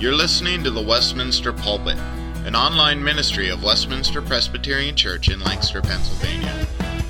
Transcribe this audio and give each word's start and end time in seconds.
You're 0.00 0.14
listening 0.14 0.62
to 0.62 0.70
the 0.70 0.80
Westminster 0.80 1.52
Pulpit, 1.52 1.98
an 2.46 2.54
online 2.54 3.02
ministry 3.02 3.48
of 3.48 3.64
Westminster 3.64 4.22
Presbyterian 4.22 4.94
Church 4.94 5.28
in 5.28 5.40
Lancaster, 5.40 5.82
Pennsylvania. 5.82 6.52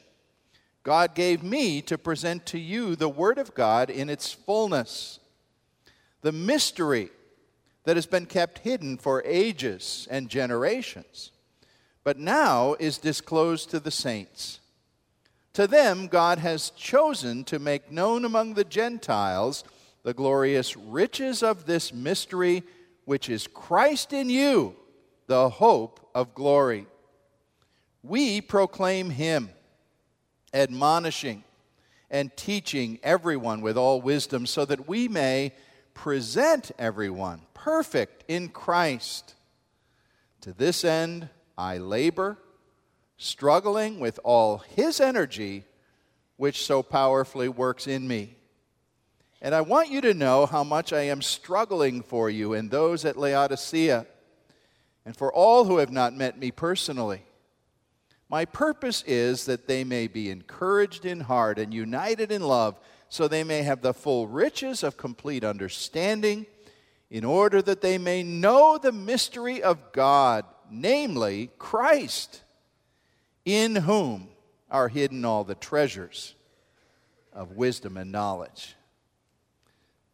God 0.82 1.14
gave 1.14 1.42
me 1.42 1.80
to 1.82 1.96
present 1.96 2.44
to 2.44 2.58
you 2.58 2.94
the 2.94 3.08
Word 3.08 3.38
of 3.38 3.54
God 3.54 3.88
in 3.88 4.10
its 4.10 4.34
fullness, 4.34 5.18
the 6.20 6.30
mystery 6.30 7.08
that 7.84 7.96
has 7.96 8.04
been 8.04 8.26
kept 8.26 8.58
hidden 8.58 8.98
for 8.98 9.22
ages 9.24 10.06
and 10.10 10.28
generations, 10.28 11.30
but 12.04 12.18
now 12.18 12.76
is 12.78 12.98
disclosed 12.98 13.70
to 13.70 13.80
the 13.80 13.90
saints. 13.90 14.60
To 15.54 15.66
them, 15.66 16.06
God 16.06 16.38
has 16.38 16.68
chosen 16.76 17.44
to 17.44 17.58
make 17.58 17.90
known 17.90 18.26
among 18.26 18.52
the 18.52 18.64
Gentiles 18.64 19.64
the 20.02 20.12
glorious 20.12 20.76
riches 20.76 21.42
of 21.42 21.64
this 21.64 21.94
mystery 21.94 22.62
which 23.10 23.28
is 23.28 23.48
Christ 23.48 24.12
in 24.12 24.30
you, 24.30 24.76
the 25.26 25.48
hope 25.48 26.08
of 26.14 26.32
glory. 26.32 26.86
We 28.04 28.40
proclaim 28.40 29.10
him, 29.10 29.50
admonishing 30.54 31.42
and 32.08 32.30
teaching 32.36 33.00
everyone 33.02 33.62
with 33.62 33.76
all 33.76 34.00
wisdom, 34.00 34.46
so 34.46 34.64
that 34.64 34.86
we 34.86 35.08
may 35.08 35.50
present 35.92 36.70
everyone 36.78 37.40
perfect 37.52 38.22
in 38.28 38.48
Christ. 38.48 39.34
To 40.42 40.52
this 40.52 40.84
end, 40.84 41.30
I 41.58 41.78
labor, 41.78 42.38
struggling 43.16 43.98
with 43.98 44.20
all 44.22 44.58
his 44.58 45.00
energy, 45.00 45.64
which 46.36 46.64
so 46.64 46.80
powerfully 46.80 47.48
works 47.48 47.88
in 47.88 48.06
me. 48.06 48.36
And 49.42 49.54
I 49.54 49.62
want 49.62 49.90
you 49.90 50.00
to 50.02 50.12
know 50.12 50.44
how 50.44 50.64
much 50.64 50.92
I 50.92 51.02
am 51.02 51.22
struggling 51.22 52.02
for 52.02 52.28
you 52.28 52.52
and 52.52 52.70
those 52.70 53.04
at 53.04 53.16
Laodicea, 53.16 54.06
and 55.06 55.16
for 55.16 55.32
all 55.32 55.64
who 55.64 55.78
have 55.78 55.90
not 55.90 56.14
met 56.14 56.38
me 56.38 56.50
personally. 56.50 57.22
My 58.28 58.44
purpose 58.44 59.02
is 59.06 59.46
that 59.46 59.66
they 59.66 59.82
may 59.82 60.06
be 60.06 60.30
encouraged 60.30 61.04
in 61.04 61.20
heart 61.20 61.58
and 61.58 61.72
united 61.72 62.30
in 62.30 62.42
love, 62.42 62.78
so 63.08 63.26
they 63.26 63.42
may 63.42 63.62
have 63.62 63.80
the 63.80 63.94
full 63.94 64.28
riches 64.28 64.82
of 64.82 64.96
complete 64.96 65.42
understanding, 65.42 66.46
in 67.08 67.24
order 67.24 67.60
that 67.60 67.80
they 67.80 67.98
may 67.98 68.22
know 68.22 68.78
the 68.78 68.92
mystery 68.92 69.62
of 69.62 69.90
God, 69.92 70.44
namely 70.70 71.50
Christ, 71.58 72.42
in 73.44 73.74
whom 73.74 74.28
are 74.70 74.88
hidden 74.88 75.24
all 75.24 75.42
the 75.42 75.56
treasures 75.56 76.34
of 77.32 77.52
wisdom 77.52 77.96
and 77.96 78.12
knowledge. 78.12 78.76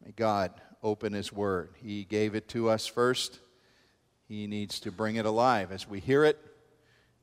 May 0.07 0.13
God 0.13 0.53
open 0.85 1.15
His 1.15 1.33
Word. 1.33 1.71
He 1.83 2.05
gave 2.05 2.37
it 2.37 2.47
to 2.51 2.71
us 2.71 2.87
first. 2.87 3.41
He 4.29 4.47
needs 4.47 4.79
to 4.81 4.93
bring 4.93 5.17
it 5.17 5.27
alive 5.27 5.73
as 5.73 5.89
we 5.89 5.99
hear 5.99 6.23
it 6.23 6.39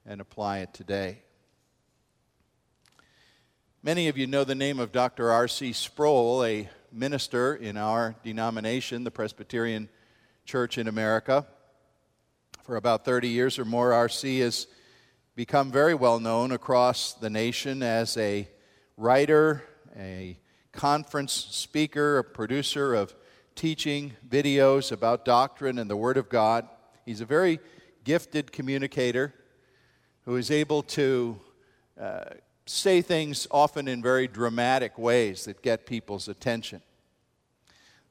and 0.05 0.19
apply 0.19 0.59
it 0.59 0.73
today. 0.73 1.19
Many 3.81 4.09
of 4.09 4.17
you 4.17 4.27
know 4.27 4.43
the 4.43 4.53
name 4.53 4.79
of 4.79 4.91
Dr. 4.91 5.31
R.C. 5.31 5.71
Sproul, 5.71 6.43
a 6.43 6.69
minister 6.91 7.55
in 7.55 7.77
our 7.77 8.15
denomination, 8.21 9.05
the 9.05 9.11
Presbyterian 9.11 9.87
Church 10.43 10.77
in 10.77 10.89
America. 10.89 11.47
For 12.63 12.75
about 12.75 13.05
30 13.05 13.29
years 13.29 13.57
or 13.57 13.63
more, 13.63 13.93
R.C. 13.93 14.39
has 14.39 14.67
become 15.37 15.71
very 15.71 15.95
well 15.95 16.19
known 16.19 16.51
across 16.51 17.13
the 17.13 17.29
nation 17.29 17.81
as 17.81 18.17
a 18.17 18.45
writer, 18.97 19.63
a 19.97 20.37
conference 20.73 21.31
speaker, 21.31 22.17
a 22.17 22.23
producer 22.23 22.93
of 22.93 23.15
teaching 23.55 24.13
videos 24.27 24.91
about 24.91 25.23
doctrine 25.23 25.77
and 25.77 25.89
the 25.89 25.95
Word 25.95 26.17
of 26.17 26.27
God. 26.27 26.67
He's 27.05 27.21
a 27.21 27.25
very 27.25 27.59
gifted 28.03 28.51
communicator 28.51 29.33
who 30.25 30.35
is 30.35 30.51
able 30.51 30.83
to 30.83 31.39
uh, 31.99 32.25
say 32.65 33.01
things 33.01 33.47
often 33.51 33.87
in 33.87 34.01
very 34.01 34.27
dramatic 34.27 34.97
ways 34.97 35.45
that 35.45 35.61
get 35.61 35.85
people's 35.85 36.27
attention. 36.27 36.81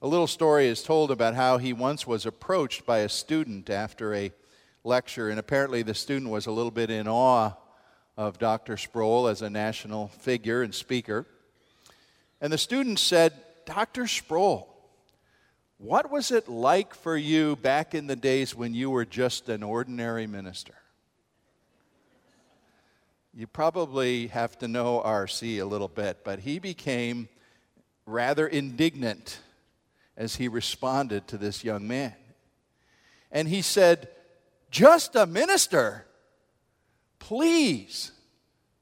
A 0.00 0.06
little 0.06 0.26
story 0.26 0.66
is 0.66 0.82
told 0.82 1.10
about 1.10 1.34
how 1.34 1.58
he 1.58 1.72
once 1.72 2.06
was 2.06 2.26
approached 2.26 2.86
by 2.86 2.98
a 2.98 3.08
student 3.08 3.70
after 3.70 4.14
a 4.14 4.32
lecture, 4.84 5.28
and 5.30 5.38
apparently 5.38 5.82
the 5.82 5.94
student 5.94 6.30
was 6.30 6.46
a 6.46 6.52
little 6.52 6.70
bit 6.70 6.90
in 6.90 7.08
awe 7.08 7.52
of 8.16 8.38
Dr. 8.38 8.76
Sproul 8.76 9.26
as 9.28 9.42
a 9.42 9.50
national 9.50 10.08
figure 10.08 10.62
and 10.62 10.74
speaker. 10.74 11.26
And 12.42 12.53
the 12.53 12.58
student 12.58 12.98
said, 12.98 13.32
Dr. 13.66 14.08
Sproul, 14.08 14.69
what 15.78 16.10
was 16.10 16.32
it 16.32 16.48
like 16.48 16.92
for 16.92 17.16
you 17.16 17.54
back 17.54 17.94
in 17.94 18.08
the 18.08 18.16
days 18.16 18.53
when 18.53 18.75
you 18.75 18.91
were 18.91 19.04
just 19.04 19.48
an 19.48 19.62
ordinary 19.62 20.26
minister? 20.26 20.75
You 23.32 23.47
probably 23.47 24.26
have 24.26 24.58
to 24.58 24.66
know 24.66 25.00
RC 25.06 25.60
a 25.60 25.64
little 25.64 25.86
bit, 25.86 26.25
but 26.25 26.41
he 26.41 26.58
became 26.58 27.28
rather 28.06 28.48
indignant 28.48 29.38
as 30.16 30.34
he 30.34 30.48
responded 30.48 31.28
to 31.28 31.38
this 31.38 31.62
young 31.62 31.86
man. 31.86 32.14
And 33.31 33.47
he 33.47 33.62
said, 33.62 34.08
Just 34.72 35.14
a 35.14 35.26
minister? 35.26 36.06
Please 37.20 38.10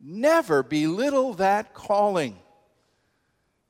never 0.00 0.62
belittle 0.62 1.34
that 1.34 1.75
calling. 1.75 2.38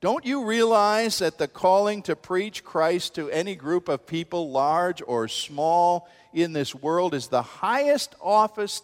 Don't 0.01 0.25
you 0.25 0.47
realize 0.47 1.19
that 1.19 1.37
the 1.37 1.47
calling 1.47 2.01
to 2.03 2.17
preach 2.17 2.65
Christ 2.65 3.15
to 3.17 3.29
any 3.29 3.55
group 3.55 3.87
of 3.89 4.07
people, 4.07 4.51
large 4.51 5.03
or 5.07 5.29
small, 5.29 6.09
in 6.33 6.55
this 6.55 6.75
world 6.75 7.13
is 7.13 7.29
the 7.29 7.43
highest 7.43 8.15
office 8.23 8.81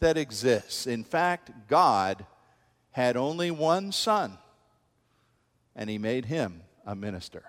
that 0.00 0.16
exists? 0.16 0.86
In 0.86 1.04
fact, 1.04 1.50
God 1.68 2.24
had 2.92 3.16
only 3.16 3.50
one 3.50 3.92
son, 3.92 4.38
and 5.76 5.90
he 5.90 5.98
made 5.98 6.24
him 6.24 6.62
a 6.86 6.94
minister. 6.94 7.42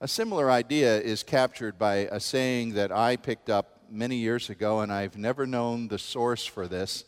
A 0.00 0.08
similar 0.08 0.50
idea 0.50 0.98
is 0.98 1.22
captured 1.22 1.78
by 1.78 2.08
a 2.10 2.20
saying 2.20 2.72
that 2.74 2.90
I 2.90 3.16
picked 3.16 3.50
up 3.50 3.82
many 3.90 4.16
years 4.16 4.48
ago, 4.48 4.80
and 4.80 4.90
I've 4.90 5.18
never 5.18 5.46
known 5.46 5.88
the 5.88 5.98
source 5.98 6.46
for 6.46 6.66
this, 6.66 7.04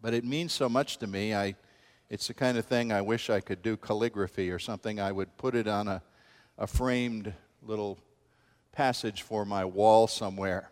but 0.00 0.14
it 0.14 0.24
means 0.24 0.52
so 0.52 0.68
much 0.68 0.98
to 0.98 1.08
me. 1.08 1.34
I 1.34 1.56
it's 2.10 2.28
the 2.28 2.34
kind 2.34 2.56
of 2.56 2.64
thing 2.64 2.90
I 2.90 3.02
wish 3.02 3.28
I 3.28 3.40
could 3.40 3.62
do 3.62 3.76
calligraphy 3.76 4.50
or 4.50 4.58
something. 4.58 4.98
I 4.98 5.12
would 5.12 5.36
put 5.36 5.54
it 5.54 5.68
on 5.68 5.88
a, 5.88 6.02
a 6.56 6.66
framed 6.66 7.32
little 7.62 7.98
passage 8.72 9.22
for 9.22 9.44
my 9.44 9.64
wall 9.64 10.06
somewhere. 10.06 10.70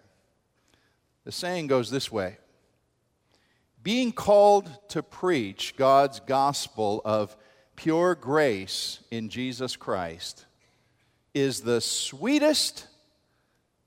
The 1.24 1.32
saying 1.32 1.66
goes 1.66 1.90
this 1.90 2.10
way 2.10 2.38
Being 3.82 4.12
called 4.12 4.70
to 4.90 5.02
preach 5.02 5.74
God's 5.76 6.20
gospel 6.20 7.02
of 7.04 7.36
pure 7.74 8.14
grace 8.14 9.00
in 9.10 9.28
Jesus 9.28 9.76
Christ 9.76 10.46
is 11.34 11.60
the 11.60 11.82
sweetest 11.82 12.86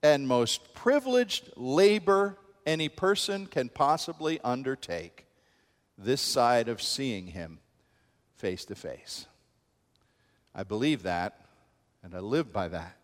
and 0.04 0.28
most 0.28 0.76
privileged 0.76 1.50
labor 1.56 2.38
any 2.68 2.90
person 2.90 3.48
can 3.48 3.70
possibly 3.70 4.40
undertake 4.42 5.26
this 6.04 6.22
side 6.22 6.70
of 6.70 6.82
seeing 6.82 7.28
Him 7.28 7.60
face 8.36 8.66
to 8.66 8.76
face. 8.76 9.28
I 10.56 10.64
believe 10.64 11.04
that, 11.04 11.42
and 12.04 12.16
I 12.16 12.20
live 12.20 12.52
by 12.52 12.70
that. 12.70 12.96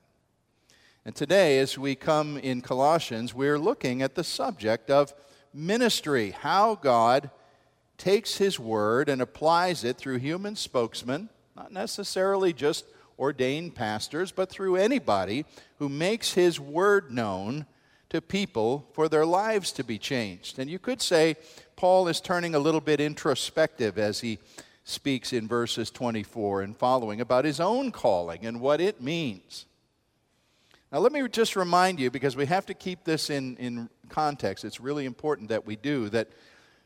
And 1.05 1.15
today, 1.15 1.59
as 1.59 1.77
we 1.77 1.93
come 1.93 2.37
in 2.37 2.61
Colossians, 2.61 3.33
we're 3.33 3.59
looking 3.59 4.01
at 4.01 4.15
the 4.15 4.23
subject 4.23 4.89
of 4.89 5.13
ministry, 5.53 6.31
how 6.31 6.75
God 6.75 7.29
takes 7.97 8.37
His 8.37 8.59
word 8.59 9.09
and 9.09 9.21
applies 9.21 9.83
it 9.83 9.97
through 9.97 10.17
human 10.17 10.55
spokesmen, 10.55 11.29
not 11.55 11.71
necessarily 11.71 12.53
just 12.53 12.85
ordained 13.19 13.75
pastors, 13.75 14.31
but 14.31 14.49
through 14.49 14.77
anybody 14.77 15.45
who 15.77 15.89
makes 15.89 16.33
His 16.33 16.59
word 16.59 17.11
known 17.11 17.65
to 18.15 18.21
people 18.21 18.87
for 18.93 19.09
their 19.09 19.25
lives 19.25 19.73
to 19.73 19.83
be 19.83 19.97
changed. 19.97 20.57
And 20.57 20.69
you 20.69 20.79
could 20.79 21.01
say 21.01 21.35
Paul 21.75 22.07
is 22.07 22.21
turning 22.21 22.55
a 22.55 22.59
little 22.59 22.79
bit 22.79 23.01
introspective 23.01 23.97
as 23.97 24.21
he 24.21 24.39
speaks 24.85 25.33
in 25.33 25.49
verses 25.49 25.91
24 25.91 26.61
and 26.61 26.77
following 26.77 27.19
about 27.19 27.43
his 27.43 27.59
own 27.59 27.91
calling 27.91 28.45
and 28.45 28.61
what 28.61 28.79
it 28.79 29.01
means. 29.01 29.65
Now, 30.93 30.99
let 30.99 31.11
me 31.11 31.27
just 31.27 31.57
remind 31.57 31.99
you, 31.99 32.09
because 32.09 32.37
we 32.37 32.45
have 32.45 32.65
to 32.67 32.73
keep 32.73 33.03
this 33.03 33.29
in, 33.29 33.57
in 33.57 33.89
context, 34.07 34.63
it's 34.63 34.79
really 34.79 35.05
important 35.05 35.49
that 35.49 35.65
we 35.65 35.75
do, 35.75 36.07
that 36.09 36.29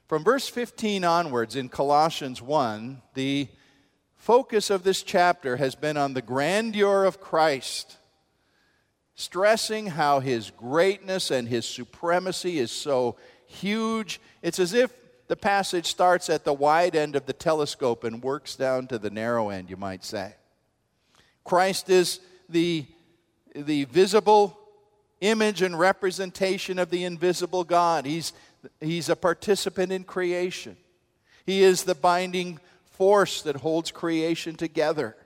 from 0.08 0.24
verse 0.24 0.48
15 0.48 1.04
onwards 1.04 1.56
in 1.56 1.70
Colossians 1.70 2.42
1, 2.42 3.04
the 3.14 3.48
focus 4.16 4.72
of 4.72 4.82
this 4.82 5.04
chapter 5.04 5.58
has 5.58 5.76
been 5.76 5.96
on 5.96 6.16
the 6.16 6.24
grandeur 6.24 7.04
of 7.04 7.22
Christ, 7.22 7.98
stressing 9.20 9.88
how 9.88 10.22
his 10.22 10.50
greatness 10.52 11.30
and 11.30 11.46
his 11.46 11.66
supremacy 11.66 12.58
is 12.58 12.72
so 12.72 13.18
huge. 13.48 14.22
It's 14.42 14.60
as 14.60 14.74
if 14.74 14.94
the 15.28 15.36
passage 15.36 15.88
starts 15.88 16.30
at 16.30 16.46
the 16.46 16.54
wide 16.54 16.96
end 16.96 17.18
of 17.18 17.26
the 17.26 17.34
telescope 17.34 18.06
and 18.06 18.24
works 18.24 18.56
down 18.56 18.88
to 18.88 18.98
the 18.98 19.10
narrow 19.10 19.50
end, 19.50 19.70
you 19.70 19.76
might 19.76 20.06
say. 20.06 20.36
Christ 21.44 21.90
is 21.90 22.22
the, 22.48 22.86
the 23.54 23.84
visible 23.86 24.58
image 25.20 25.62
and 25.64 25.78
representation 25.78 26.80
of 26.80 26.90
the 26.90 27.04
invisible 27.04 27.66
God. 27.66 28.06
He's, 28.06 28.32
he's 28.80 29.10
a 29.10 29.18
participant 29.18 29.92
in 29.92 30.06
creation. 30.06 30.78
He 31.46 31.62
is 31.62 31.84
the 31.84 31.94
binding 31.94 32.62
force 32.92 33.42
that 33.42 33.58
holds 33.58 33.92
creation 33.92 34.56
together. 34.56 35.18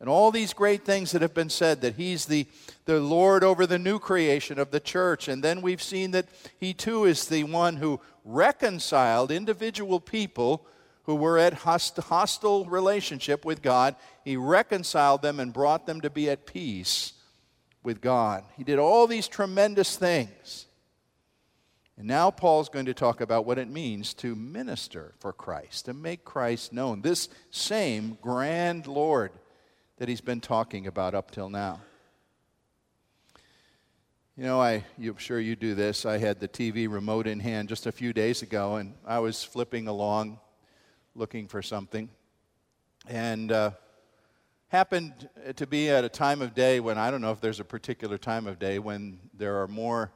And 0.00 0.08
all 0.08 0.30
these 0.30 0.52
great 0.52 0.84
things 0.84 1.12
that 1.12 1.22
have 1.22 1.34
been 1.34 1.50
said 1.50 1.80
that 1.80 1.94
he's 1.94 2.26
the, 2.26 2.46
the 2.84 3.00
Lord 3.00 3.44
over 3.44 3.66
the 3.66 3.78
new 3.78 3.98
creation 3.98 4.58
of 4.58 4.70
the 4.70 4.80
church. 4.80 5.28
And 5.28 5.42
then 5.42 5.62
we've 5.62 5.82
seen 5.82 6.10
that 6.10 6.26
he 6.58 6.74
too 6.74 7.04
is 7.04 7.28
the 7.28 7.44
one 7.44 7.76
who 7.76 8.00
reconciled 8.24 9.30
individual 9.30 10.00
people 10.00 10.66
who 11.04 11.14
were 11.14 11.38
at 11.38 11.54
host- 11.54 11.96
hostile 11.96 12.64
relationship 12.64 13.44
with 13.44 13.62
God. 13.62 13.94
He 14.24 14.36
reconciled 14.36 15.22
them 15.22 15.38
and 15.38 15.52
brought 15.52 15.86
them 15.86 16.00
to 16.00 16.10
be 16.10 16.28
at 16.28 16.46
peace 16.46 17.12
with 17.82 18.00
God. 18.00 18.44
He 18.56 18.64
did 18.64 18.78
all 18.78 19.06
these 19.06 19.28
tremendous 19.28 19.96
things. 19.96 20.66
And 21.96 22.08
now 22.08 22.30
Paul's 22.30 22.68
going 22.68 22.86
to 22.86 22.94
talk 22.94 23.20
about 23.20 23.46
what 23.46 23.58
it 23.58 23.68
means 23.68 24.14
to 24.14 24.34
minister 24.34 25.14
for 25.20 25.32
Christ, 25.32 25.84
to 25.84 25.94
make 25.94 26.24
Christ 26.24 26.72
known. 26.72 27.02
This 27.02 27.28
same 27.50 28.18
grand 28.20 28.88
Lord 28.88 29.30
that 29.96 30.08
he's 30.08 30.20
been 30.20 30.40
talking 30.40 30.86
about 30.86 31.14
up 31.14 31.30
till 31.30 31.48
now. 31.48 31.80
You 34.36 34.42
know, 34.42 34.60
I, 34.60 34.84
I'm 35.00 35.16
sure 35.18 35.38
you 35.38 35.54
do 35.54 35.76
this. 35.76 36.04
I 36.04 36.18
had 36.18 36.40
the 36.40 36.48
TV 36.48 36.90
remote 36.90 37.28
in 37.28 37.38
hand 37.38 37.68
just 37.68 37.86
a 37.86 37.92
few 37.92 38.12
days 38.12 38.42
ago, 38.42 38.76
and 38.76 38.94
I 39.06 39.20
was 39.20 39.44
flipping 39.44 39.86
along 39.86 40.40
looking 41.14 41.46
for 41.46 41.62
something. 41.62 42.08
And 43.06 43.52
uh, 43.52 43.70
happened 44.68 45.28
to 45.54 45.66
be 45.68 45.88
at 45.88 46.02
a 46.02 46.08
time 46.08 46.42
of 46.42 46.52
day 46.52 46.80
when 46.80 46.98
I 46.98 47.12
don't 47.12 47.20
know 47.20 47.30
if 47.30 47.40
there's 47.40 47.60
a 47.60 47.64
particular 47.64 48.18
time 48.18 48.48
of 48.48 48.58
day 48.58 48.80
when 48.80 49.20
there 49.32 49.62
are 49.62 49.68
more 49.68 50.10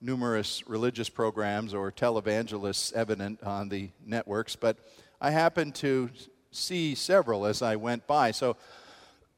numerous 0.00 0.62
religious 0.68 1.08
programs 1.08 1.74
or 1.74 1.90
televangelists 1.90 2.92
evident 2.92 3.42
on 3.42 3.68
the 3.68 3.90
networks, 4.06 4.54
but 4.54 4.78
I 5.20 5.30
happened 5.32 5.74
to 5.76 6.10
see 6.52 6.94
several 6.94 7.46
as 7.46 7.62
I 7.62 7.74
went 7.74 8.06
by. 8.06 8.30
So 8.30 8.56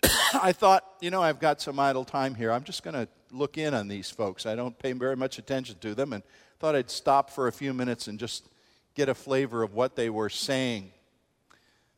I 0.42 0.52
thought, 0.52 0.84
you 1.00 1.10
know, 1.10 1.22
I've 1.22 1.40
got 1.40 1.60
some 1.60 1.78
idle 1.78 2.04
time 2.04 2.34
here. 2.34 2.52
I'm 2.52 2.64
just 2.64 2.82
going 2.82 2.94
to 2.94 3.08
look 3.30 3.58
in 3.58 3.74
on 3.74 3.88
these 3.88 4.10
folks. 4.10 4.46
I 4.46 4.54
don't 4.54 4.78
pay 4.78 4.92
very 4.92 5.16
much 5.16 5.38
attention 5.38 5.76
to 5.80 5.94
them, 5.94 6.12
and 6.12 6.22
thought 6.58 6.74
I'd 6.74 6.90
stop 6.90 7.30
for 7.30 7.48
a 7.48 7.52
few 7.52 7.74
minutes 7.74 8.08
and 8.08 8.18
just 8.18 8.48
get 8.94 9.08
a 9.08 9.14
flavor 9.14 9.62
of 9.62 9.74
what 9.74 9.96
they 9.96 10.10
were 10.10 10.28
saying. 10.28 10.92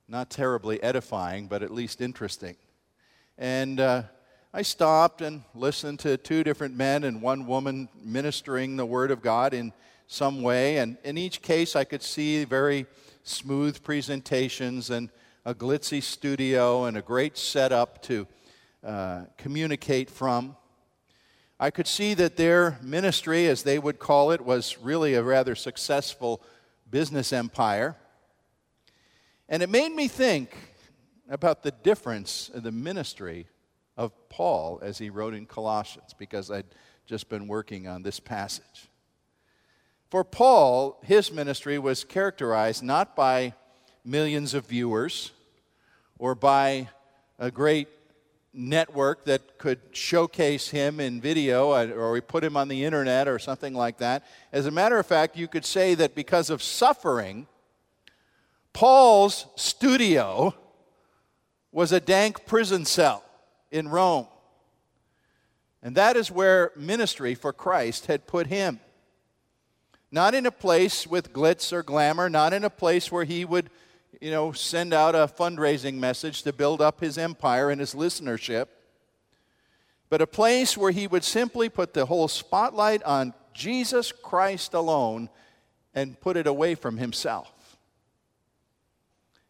Not 0.09 0.31
terribly 0.31 0.83
edifying, 0.83 1.49
but 1.49 1.63
at 1.63 1.71
least 1.71 2.01
interesting. 2.01 2.57
And 3.37 3.79
uh, 3.79 4.03
I 4.53 4.63
stopped 4.63 5.21
and 5.21 5.43
listened 5.55 5.99
to 6.01 6.17
two 6.17 6.43
different 6.43 6.77
men 6.77 7.05
and 7.05 7.21
one 7.21 7.47
woman 7.47 7.89
ministering 8.03 8.77
the 8.77 8.87
Word 8.87 9.11
of 9.11 9.23
God 9.23 9.53
in 9.53 9.73
some 10.07 10.43
way. 10.43 10.79
And 10.79 10.97
in 11.05 11.19
each 11.19 11.43
case, 11.43 11.77
I 11.77 11.85
could 11.85 12.03
see 12.03 12.45
very 12.45 12.87
smooth 13.23 13.83
presentations 13.83 14.89
and 14.91 15.11
a 15.49 15.55
glitzy 15.55 16.03
studio 16.03 16.85
and 16.85 16.95
a 16.99 17.01
great 17.01 17.39
setup 17.39 18.03
to 18.03 18.27
uh, 18.85 19.23
communicate 19.39 20.11
from. 20.11 20.55
I 21.59 21.71
could 21.71 21.87
see 21.87 22.13
that 22.13 22.37
their 22.37 22.79
ministry, 22.83 23.47
as 23.47 23.63
they 23.63 23.79
would 23.79 23.99
call 23.99 24.31
it, 24.33 24.43
was 24.43 24.77
really 24.77 25.15
a 25.15 25.23
rather 25.23 25.55
successful 25.55 26.43
business 26.91 27.33
empire. 27.33 27.97
And 29.49 29.63
it 29.63 29.71
made 29.71 29.89
me 29.89 30.07
think 30.07 30.55
about 31.31 31.63
the 31.63 31.71
difference 31.71 32.51
in 32.55 32.63
the 32.63 32.71
ministry 32.71 33.47
of 33.97 34.13
Paul 34.29 34.81
as 34.83 34.99
he 34.99 35.09
wrote 35.09 35.33
in 35.33 35.47
Colossians, 35.47 36.15
because 36.19 36.51
I'd 36.51 36.75
just 37.07 37.31
been 37.31 37.49
working 37.49 37.89
on 37.89 38.03
this 38.03 38.21
passage. 38.21 38.91
For 40.11 40.25
Paul, 40.25 41.01
his 41.05 41.33
ministry 41.33 41.79
was 41.79 42.05
characterized 42.05 42.83
not 42.83 43.17
by 43.17 43.55
millions 44.05 44.53
of 44.53 44.67
viewers 44.67 45.33
or 46.19 46.35
by 46.35 46.89
a 47.39 47.51
great 47.51 47.89
network 48.53 49.25
that 49.25 49.59
could 49.59 49.79
showcase 49.93 50.69
him 50.69 50.99
in 51.01 51.21
video 51.21 51.71
uh, 51.71 51.87
or 51.95 52.11
we 52.11 52.21
put 52.21 52.43
him 52.43 52.57
on 52.57 52.69
the 52.69 52.85
internet 52.85 53.29
or 53.29 53.39
something 53.39 53.75
like 53.75 53.99
that. 53.99 54.25
As 54.53 54.67
a 54.67 54.71
matter 54.71 54.99
of 54.99 55.07
fact, 55.07 55.37
you 55.37 55.47
could 55.47 55.65
say 55.65 55.95
that 55.95 56.15
because 56.15 56.51
of 56.51 56.63
suffering, 56.63 57.47
Paul's 58.73 59.47
studio 59.57 60.55
was 61.71 61.93
a 61.93 62.01
dank 62.01 62.47
prison 62.47 62.85
cell 62.85 63.23
in 63.71 63.89
Rome. 63.89 64.27
And 65.83 65.95
that 65.95 66.17
is 66.17 66.31
where 66.31 66.73
ministry 66.77 67.35
for 67.35 67.53
Christ 67.53 68.07
had 68.07 68.27
put 68.27 68.49
him. 68.49 68.81
Not 70.11 70.35
in 70.35 70.47
a 70.47 70.51
place 70.51 71.07
with 71.07 71.33
glitz 71.33 71.73
or 71.73 71.83
glamour, 71.83 72.29
not 72.29 72.53
in 72.53 72.65
a 72.65 72.71
place 72.71 73.13
where 73.13 73.25
he 73.25 73.45
would 73.45 73.71
you 74.21 74.31
know, 74.31 74.53
send 74.53 74.93
out 74.93 75.15
a 75.15 75.27
fundraising 75.29 75.95
message 75.95 76.43
to 76.43 76.53
build 76.53 76.81
up 76.81 77.01
his 77.01 77.19
empire 77.19 77.71
and 77.71 77.81
his 77.81 77.95
listenership, 77.95 78.67
but 80.11 80.23
a 80.23 80.27
place 80.27 80.77
where 80.77 80.91
he 80.91 81.07
would 81.07 81.25
simply 81.25 81.69
put 81.69 81.95
the 81.95 82.07
whole 82.07 82.29
spotlight 82.29 83.03
on 83.05 83.35
Jesus 83.53 84.13
Christ 84.13 84.75
alone 84.75 85.29
and 85.95 86.21
put 86.21 86.37
it 86.37 86.47
away 86.47 86.75
from 86.75 86.97
himself. 86.97 87.53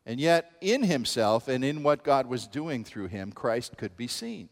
And 0.04 0.18
yet, 0.18 0.52
in 0.60 0.84
himself 0.84 1.48
and 1.48 1.62
in 1.62 1.82
what 1.82 2.02
God 2.02 2.26
was 2.26 2.46
doing 2.46 2.82
through 2.82 3.08
him, 3.08 3.30
Christ 3.30 3.76
could 3.76 3.96
be 3.96 4.08
seen. 4.08 4.48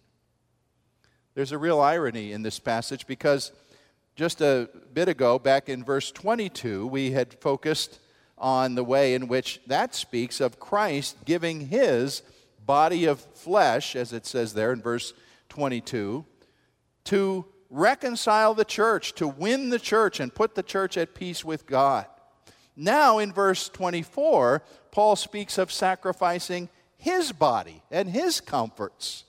There's 1.35 1.53
a 1.53 1.59
real 1.59 1.81
irony 1.81 2.33
in 2.33 2.43
this 2.43 2.59
passage 2.59 3.07
because 3.07 3.53
just 4.15 4.41
a 4.41 4.69
bit 4.93 5.09
ago, 5.09 5.39
back 5.39 5.69
in 5.69 5.85
verse 5.85 6.11
22, 6.11 6.87
we 6.87 7.11
had 7.11 7.35
focused 7.41 7.99
on 8.39 8.75
the 8.75 8.85
way 8.85 9.15
in 9.15 9.29
which 9.29 9.61
that 9.67 9.95
speaks 9.95 10.41
of 10.41 10.61
Christ 10.61 11.17
giving 11.25 11.69
his 11.69 12.23
body 12.65 13.07
of 13.07 13.21
flesh, 13.21 13.97
as 13.97 14.13
it 14.13 14.27
says 14.27 14.55
there 14.55 14.73
in 14.73 14.83
verse 14.83 15.13
22, 15.49 16.25
to 17.05 17.45
reconcile 17.71 18.55
the 18.55 18.65
church, 18.65 19.15
to 19.15 19.29
win 19.29 19.71
the 19.71 19.79
church 19.79 20.21
and 20.21 20.35
put 20.35 20.55
the 20.55 20.63
church 20.63 20.97
at 20.97 21.15
peace 21.15 21.45
with 21.45 21.67
God. 21.67 22.07
Now, 22.77 23.19
in 23.19 23.33
verse 23.33 23.69
24, 23.71 24.63
Paul 24.91 25.17
speaks 25.17 25.57
of 25.57 25.73
sacrificing 25.73 26.69
his 26.99 27.33
body 27.33 27.83
and 27.91 28.11
his 28.11 28.41
comforts 28.41 29.25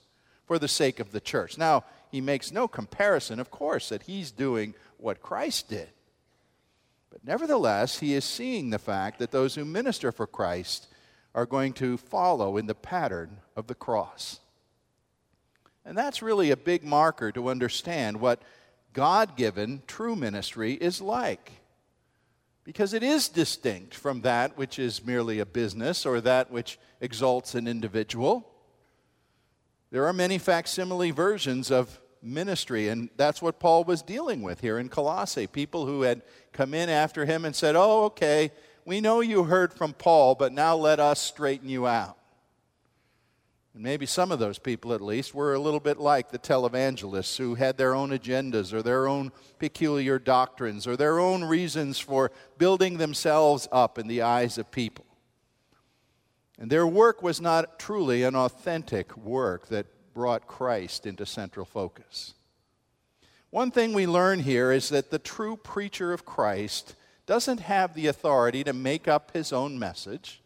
for 0.46 0.60
the 0.60 0.68
sake 0.68 1.00
of 1.00 1.12
the 1.12 1.22
church. 1.22 1.58
Now, 1.58 1.86
he 2.12 2.22
makes 2.22 2.52
no 2.52 2.68
comparison, 2.68 3.40
of 3.40 3.52
course, 3.52 3.90
that 3.90 4.04
he's 4.04 4.32
doing 4.32 4.74
what 4.98 5.22
Christ 5.22 5.70
did. 5.70 5.90
But 7.10 7.24
nevertheless, 7.24 8.00
he 8.00 8.14
is 8.14 8.26
seeing 8.26 8.70
the 8.70 8.80
fact 8.80 9.20
that 9.20 9.32
those 9.32 9.56
who 9.56 9.66
minister 9.66 10.12
for 10.12 10.28
Christ 10.28 10.88
are 11.34 11.46
going 11.46 11.74
to 11.74 11.98
follow 11.98 12.58
in 12.58 12.66
the 12.66 12.76
pattern 12.76 13.38
of 13.56 13.68
the 13.68 13.76
cross. 13.76 14.40
And 15.86 15.98
that's 15.98 16.22
really 16.22 16.52
a 16.52 16.58
big 16.58 16.84
marker 16.84 17.32
to 17.32 17.48
understand 17.48 18.20
what 18.20 18.42
God 18.92 19.38
given 19.38 19.84
true 19.88 20.16
ministry 20.16 20.74
is 20.74 21.00
like. 21.02 21.52
Because 22.64 22.94
it 22.94 23.04
is 23.04 23.30
distinct 23.30 23.94
from 23.96 24.22
that 24.22 24.58
which 24.58 24.78
is 24.78 25.06
merely 25.06 25.40
a 25.40 25.46
business 25.46 26.06
or 26.06 26.20
that 26.20 26.52
which 26.52 26.78
exalts 27.00 27.56
an 27.56 27.68
individual. 27.68 28.52
There 29.90 30.06
are 30.06 30.14
many 30.14 30.38
facsimile 30.38 31.12
versions 31.12 31.72
of 31.72 32.02
ministry. 32.34 32.90
And 32.90 33.10
that's 33.18 33.42
what 33.42 33.60
Paul 33.60 33.84
was 33.84 34.02
dealing 34.02 34.42
with 34.42 34.62
here 34.62 34.80
in 34.80 34.90
Colossae. 34.90 35.48
People 35.48 35.86
who 35.86 36.02
had 36.02 36.22
come 36.54 36.74
in 36.74 36.90
after 36.90 37.26
him 37.26 37.46
and 37.46 37.56
said, 37.56 37.76
Oh, 37.76 38.06
okay, 38.06 38.52
we 38.86 39.02
know 39.02 39.22
you 39.22 39.44
heard 39.44 39.74
from 39.74 39.94
Paul, 39.94 40.36
but 40.36 40.54
now 40.54 40.76
let 40.76 41.00
us 41.00 41.22
straighten 41.22 41.70
you 41.70 41.88
out. 41.88 42.18
And 43.74 43.84
maybe 43.84 44.08
some 44.08 44.32
of 44.32 44.40
those 44.40 44.58
people, 44.58 44.94
at 44.94 45.02
least, 45.02 45.36
were 45.36 45.54
a 45.54 45.60
little 45.60 45.80
bit 45.80 46.00
like 46.00 46.32
the 46.32 46.40
televangelists 46.40 47.38
who 47.38 47.54
had 47.56 47.78
their 47.78 47.94
own 47.94 48.10
agendas 48.10 48.74
or 48.74 48.82
their 48.82 49.08
own 49.08 49.32
peculiar 49.60 50.18
doctrines 50.18 50.88
or 50.88 50.98
their 50.98 51.20
own 51.20 51.44
reasons 51.44 52.00
for 52.00 52.32
building 52.58 52.98
themselves 52.98 53.68
up 53.72 54.00
in 54.00 54.08
the 54.08 54.24
eyes 54.24 54.58
of 54.58 54.72
people. 54.72 55.06
And 56.58 56.72
their 56.72 56.88
work 56.88 57.22
was 57.22 57.40
not 57.40 57.78
truly 57.78 58.24
an 58.24 58.36
authentic 58.36 59.16
work 59.16 59.68
that 59.68 59.86
brought 60.18 60.48
Christ 60.48 61.06
into 61.06 61.28
central 61.28 61.64
focus. 61.64 62.34
One 63.52 63.70
thing 63.70 63.94
we 63.94 64.08
learn 64.08 64.40
here 64.40 64.72
is 64.72 64.90
that 64.90 65.12
the 65.12 65.20
true 65.20 65.56
preacher 65.58 66.12
of 66.12 66.26
Christ 66.26 66.96
doesn't 67.28 67.60
have 67.60 67.94
the 67.94 68.08
authority 68.08 68.64
to 68.64 68.74
make 68.74 69.08
up 69.08 69.30
his 69.34 69.54
own 69.54 69.78
message. 69.78 70.42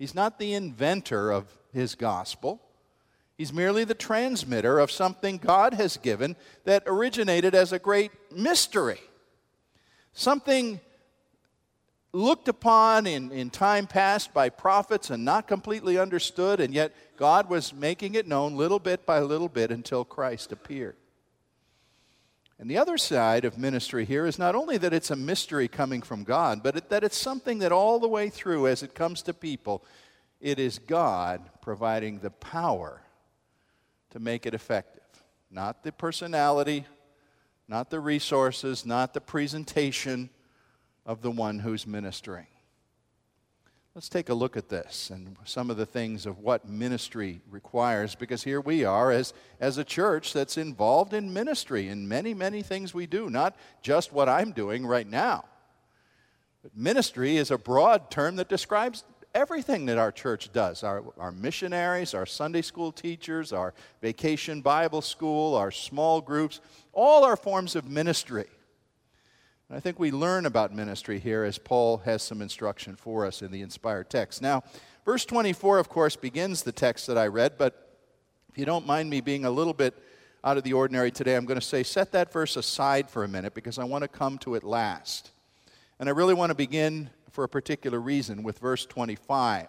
He's 0.00 0.16
not 0.16 0.40
the 0.40 0.52
inventor 0.52 1.30
of 1.30 1.46
his 1.72 1.94
gospel. 1.94 2.60
He's 3.38 3.52
merely 3.52 3.84
the 3.84 3.94
transmitter 3.94 4.80
of 4.80 4.90
something 4.90 5.38
God 5.38 5.74
has 5.74 5.96
given 5.96 6.34
that 6.64 6.82
originated 6.84 7.54
as 7.54 7.72
a 7.72 7.78
great 7.78 8.10
mystery. 8.32 9.00
Something 10.12 10.80
looked 12.14 12.48
upon 12.48 13.06
in, 13.06 13.32
in 13.32 13.50
time 13.50 13.86
past 13.86 14.32
by 14.32 14.48
prophets 14.48 15.10
and 15.10 15.24
not 15.24 15.48
completely 15.48 15.98
understood, 15.98 16.60
and 16.60 16.72
yet 16.72 16.94
God 17.16 17.50
was 17.50 17.74
making 17.74 18.14
it 18.14 18.26
known 18.26 18.56
little 18.56 18.78
bit 18.78 19.04
by 19.04 19.18
little 19.20 19.48
bit 19.48 19.70
until 19.70 20.04
Christ 20.04 20.52
appeared. 20.52 20.96
And 22.58 22.70
the 22.70 22.78
other 22.78 22.96
side 22.96 23.44
of 23.44 23.58
ministry 23.58 24.04
here 24.04 24.26
is 24.26 24.38
not 24.38 24.54
only 24.54 24.78
that 24.78 24.92
it's 24.92 25.10
a 25.10 25.16
mystery 25.16 25.66
coming 25.66 26.02
from 26.02 26.22
God, 26.22 26.62
but 26.62 26.76
it, 26.76 26.88
that 26.88 27.02
it's 27.02 27.18
something 27.18 27.58
that 27.58 27.72
all 27.72 27.98
the 27.98 28.08
way 28.08 28.30
through, 28.30 28.68
as 28.68 28.82
it 28.82 28.94
comes 28.94 29.22
to 29.22 29.34
people, 29.34 29.84
it 30.40 30.60
is 30.60 30.78
God 30.78 31.42
providing 31.62 32.20
the 32.20 32.30
power 32.30 33.02
to 34.10 34.20
make 34.20 34.46
it 34.46 34.54
effective. 34.54 35.02
Not 35.50 35.82
the 35.82 35.90
personality, 35.90 36.86
not 37.66 37.90
the 37.90 38.00
resources, 38.00 38.86
not 38.86 39.14
the 39.14 39.20
presentation 39.20 40.30
of 41.06 41.22
the 41.22 41.30
one 41.30 41.58
who's 41.58 41.86
ministering. 41.86 42.46
Let's 43.94 44.08
take 44.08 44.28
a 44.28 44.34
look 44.34 44.56
at 44.56 44.68
this 44.68 45.10
and 45.10 45.36
some 45.44 45.70
of 45.70 45.76
the 45.76 45.86
things 45.86 46.26
of 46.26 46.40
what 46.40 46.68
ministry 46.68 47.40
requires, 47.48 48.16
because 48.16 48.42
here 48.42 48.60
we 48.60 48.84
are 48.84 49.12
as, 49.12 49.32
as 49.60 49.78
a 49.78 49.84
church 49.84 50.32
that's 50.32 50.56
involved 50.56 51.14
in 51.14 51.32
ministry 51.32 51.88
in 51.88 52.08
many, 52.08 52.34
many 52.34 52.60
things 52.60 52.92
we 52.92 53.06
do, 53.06 53.30
not 53.30 53.54
just 53.82 54.12
what 54.12 54.28
I'm 54.28 54.50
doing 54.50 54.84
right 54.84 55.06
now. 55.06 55.44
But 56.64 56.76
ministry 56.76 57.36
is 57.36 57.52
a 57.52 57.58
broad 57.58 58.10
term 58.10 58.34
that 58.36 58.48
describes 58.48 59.04
everything 59.32 59.86
that 59.86 59.98
our 59.98 60.10
church 60.10 60.52
does 60.52 60.82
our, 60.82 61.04
our 61.18 61.30
missionaries, 61.30 62.14
our 62.14 62.26
Sunday 62.26 62.62
school 62.62 62.90
teachers, 62.90 63.52
our 63.52 63.74
vacation 64.00 64.60
Bible 64.60 65.02
school, 65.02 65.54
our 65.54 65.70
small 65.70 66.20
groups, 66.20 66.60
all 66.92 67.24
our 67.24 67.36
forms 67.36 67.76
of 67.76 67.88
ministry. 67.88 68.46
I 69.70 69.80
think 69.80 69.98
we 69.98 70.10
learn 70.10 70.44
about 70.44 70.74
ministry 70.74 71.18
here 71.18 71.42
as 71.42 71.56
Paul 71.56 71.98
has 72.04 72.22
some 72.22 72.42
instruction 72.42 72.96
for 72.96 73.24
us 73.24 73.40
in 73.40 73.50
the 73.50 73.62
inspired 73.62 74.10
text. 74.10 74.42
Now, 74.42 74.62
verse 75.06 75.24
24, 75.24 75.78
of 75.78 75.88
course, 75.88 76.16
begins 76.16 76.62
the 76.62 76.72
text 76.72 77.06
that 77.06 77.16
I 77.16 77.28
read, 77.28 77.56
but 77.56 77.98
if 78.50 78.58
you 78.58 78.66
don't 78.66 78.86
mind 78.86 79.08
me 79.08 79.22
being 79.22 79.46
a 79.46 79.50
little 79.50 79.72
bit 79.72 79.94
out 80.44 80.58
of 80.58 80.64
the 80.64 80.74
ordinary 80.74 81.10
today, 81.10 81.34
I'm 81.34 81.46
going 81.46 81.58
to 81.58 81.64
say 81.64 81.82
set 81.82 82.12
that 82.12 82.30
verse 82.30 82.56
aside 82.56 83.08
for 83.08 83.24
a 83.24 83.28
minute 83.28 83.54
because 83.54 83.78
I 83.78 83.84
want 83.84 84.02
to 84.02 84.08
come 84.08 84.36
to 84.38 84.54
it 84.54 84.64
last. 84.64 85.30
And 85.98 86.10
I 86.10 86.12
really 86.12 86.34
want 86.34 86.50
to 86.50 86.54
begin 86.54 87.08
for 87.30 87.42
a 87.42 87.48
particular 87.48 87.98
reason 87.98 88.42
with 88.42 88.58
verse 88.58 88.84
25. 88.84 89.68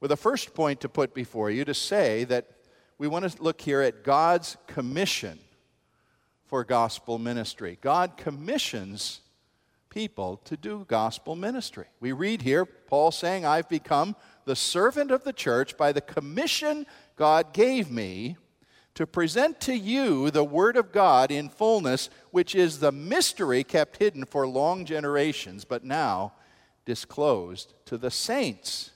With 0.00 0.10
a 0.10 0.16
first 0.16 0.54
point 0.54 0.80
to 0.80 0.88
put 0.88 1.12
before 1.12 1.50
you 1.50 1.66
to 1.66 1.74
say 1.74 2.24
that 2.24 2.46
we 2.96 3.08
want 3.08 3.30
to 3.30 3.42
look 3.42 3.60
here 3.60 3.82
at 3.82 4.04
God's 4.04 4.56
commission 4.66 5.38
for 6.50 6.64
gospel 6.64 7.16
ministry. 7.16 7.78
God 7.80 8.16
commissions 8.16 9.20
people 9.88 10.38
to 10.46 10.56
do 10.56 10.84
gospel 10.88 11.36
ministry. 11.36 11.86
We 12.00 12.10
read 12.10 12.42
here 12.42 12.64
Paul 12.66 13.12
saying, 13.12 13.46
I've 13.46 13.68
become 13.68 14.16
the 14.46 14.56
servant 14.56 15.12
of 15.12 15.22
the 15.22 15.32
church 15.32 15.76
by 15.76 15.92
the 15.92 16.00
commission 16.00 16.86
God 17.14 17.52
gave 17.52 17.88
me 17.88 18.36
to 18.96 19.06
present 19.06 19.60
to 19.60 19.76
you 19.76 20.32
the 20.32 20.42
Word 20.42 20.76
of 20.76 20.90
God 20.90 21.30
in 21.30 21.48
fullness, 21.50 22.10
which 22.32 22.56
is 22.56 22.80
the 22.80 22.90
mystery 22.90 23.62
kept 23.62 23.98
hidden 23.98 24.24
for 24.24 24.44
long 24.44 24.84
generations, 24.84 25.64
but 25.64 25.84
now 25.84 26.32
disclosed 26.84 27.74
to 27.84 27.96
the 27.96 28.10
saints. 28.10 28.90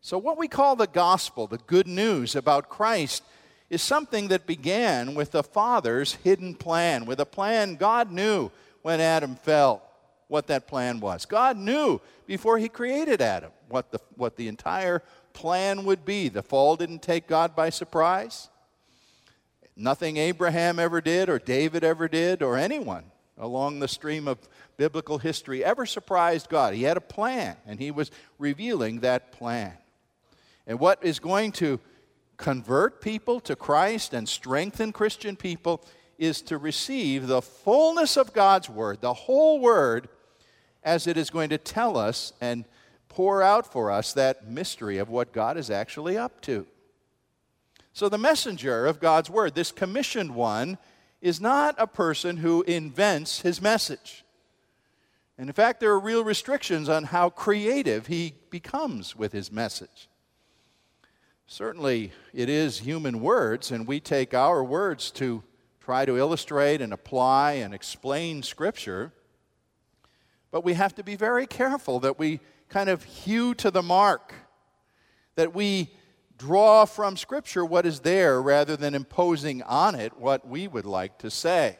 So, 0.00 0.18
what 0.18 0.38
we 0.38 0.46
call 0.46 0.76
the 0.76 0.86
gospel, 0.86 1.48
the 1.48 1.58
good 1.58 1.88
news 1.88 2.36
about 2.36 2.68
Christ, 2.68 3.24
is 3.72 3.80
something 3.80 4.28
that 4.28 4.46
began 4.46 5.14
with 5.14 5.30
the 5.30 5.42
Father's 5.42 6.16
hidden 6.16 6.54
plan, 6.54 7.06
with 7.06 7.18
a 7.20 7.24
plan 7.24 7.76
God 7.76 8.12
knew 8.12 8.50
when 8.82 9.00
Adam 9.00 9.34
fell 9.34 9.82
what 10.28 10.46
that 10.48 10.68
plan 10.68 11.00
was. 11.00 11.24
God 11.24 11.56
knew 11.56 11.98
before 12.26 12.58
he 12.58 12.68
created 12.68 13.22
Adam 13.22 13.50
what 13.70 13.90
the, 13.90 13.98
what 14.14 14.36
the 14.36 14.46
entire 14.46 15.02
plan 15.32 15.86
would 15.86 16.04
be. 16.04 16.28
The 16.28 16.42
fall 16.42 16.76
didn't 16.76 17.00
take 17.00 17.26
God 17.26 17.56
by 17.56 17.70
surprise. 17.70 18.50
Nothing 19.74 20.18
Abraham 20.18 20.78
ever 20.78 21.00
did, 21.00 21.30
or 21.30 21.38
David 21.38 21.82
ever 21.82 22.08
did, 22.08 22.42
or 22.42 22.58
anyone 22.58 23.04
along 23.38 23.80
the 23.80 23.88
stream 23.88 24.28
of 24.28 24.36
biblical 24.76 25.16
history 25.16 25.64
ever 25.64 25.86
surprised 25.86 26.50
God. 26.50 26.74
He 26.74 26.82
had 26.82 26.98
a 26.98 27.00
plan, 27.00 27.56
and 27.66 27.80
he 27.80 27.90
was 27.90 28.10
revealing 28.38 29.00
that 29.00 29.32
plan. 29.32 29.72
And 30.66 30.78
what 30.78 31.02
is 31.02 31.18
going 31.18 31.52
to 31.52 31.80
convert 32.36 33.00
people 33.00 33.40
to 33.40 33.56
Christ 33.56 34.14
and 34.14 34.28
strengthen 34.28 34.92
Christian 34.92 35.36
people 35.36 35.84
is 36.18 36.42
to 36.42 36.58
receive 36.58 37.26
the 37.26 37.42
fullness 37.42 38.16
of 38.16 38.32
God's 38.32 38.68
Word, 38.68 39.00
the 39.00 39.14
whole 39.14 39.60
Word, 39.60 40.08
as 40.82 41.06
it 41.06 41.16
is 41.16 41.30
going 41.30 41.50
to 41.50 41.58
tell 41.58 41.96
us 41.96 42.32
and 42.40 42.64
pour 43.08 43.42
out 43.42 43.70
for 43.70 43.90
us 43.90 44.12
that 44.14 44.48
mystery 44.48 44.98
of 44.98 45.08
what 45.08 45.32
God 45.32 45.56
is 45.56 45.70
actually 45.70 46.16
up 46.16 46.40
to. 46.42 46.66
So, 47.92 48.08
the 48.08 48.18
messenger 48.18 48.86
of 48.86 49.00
God's 49.00 49.28
Word, 49.28 49.54
this 49.54 49.70
commissioned 49.70 50.34
one, 50.34 50.78
is 51.20 51.40
not 51.40 51.74
a 51.78 51.86
person 51.86 52.38
who 52.38 52.62
invents 52.62 53.40
his 53.42 53.60
message. 53.60 54.24
And 55.38 55.48
in 55.48 55.54
fact, 55.54 55.80
there 55.80 55.92
are 55.92 56.00
real 56.00 56.24
restrictions 56.24 56.88
on 56.88 57.04
how 57.04 57.30
creative 57.30 58.06
he 58.06 58.34
becomes 58.50 59.16
with 59.16 59.32
his 59.32 59.50
message. 59.50 60.08
Certainly, 61.52 62.12
it 62.32 62.48
is 62.48 62.78
human 62.78 63.20
words, 63.20 63.70
and 63.70 63.86
we 63.86 64.00
take 64.00 64.32
our 64.32 64.64
words 64.64 65.10
to 65.10 65.42
try 65.80 66.06
to 66.06 66.16
illustrate 66.16 66.80
and 66.80 66.94
apply 66.94 67.52
and 67.52 67.74
explain 67.74 68.42
Scripture. 68.42 69.12
But 70.50 70.64
we 70.64 70.72
have 70.72 70.94
to 70.94 71.04
be 71.04 71.14
very 71.14 71.46
careful 71.46 72.00
that 72.00 72.18
we 72.18 72.40
kind 72.70 72.88
of 72.88 73.04
hew 73.04 73.52
to 73.56 73.70
the 73.70 73.82
mark, 73.82 74.32
that 75.34 75.54
we 75.54 75.90
draw 76.38 76.86
from 76.86 77.18
Scripture 77.18 77.66
what 77.66 77.84
is 77.84 78.00
there 78.00 78.40
rather 78.40 78.74
than 78.74 78.94
imposing 78.94 79.62
on 79.64 79.94
it 79.94 80.16
what 80.16 80.48
we 80.48 80.66
would 80.66 80.86
like 80.86 81.18
to 81.18 81.30
say. 81.30 81.76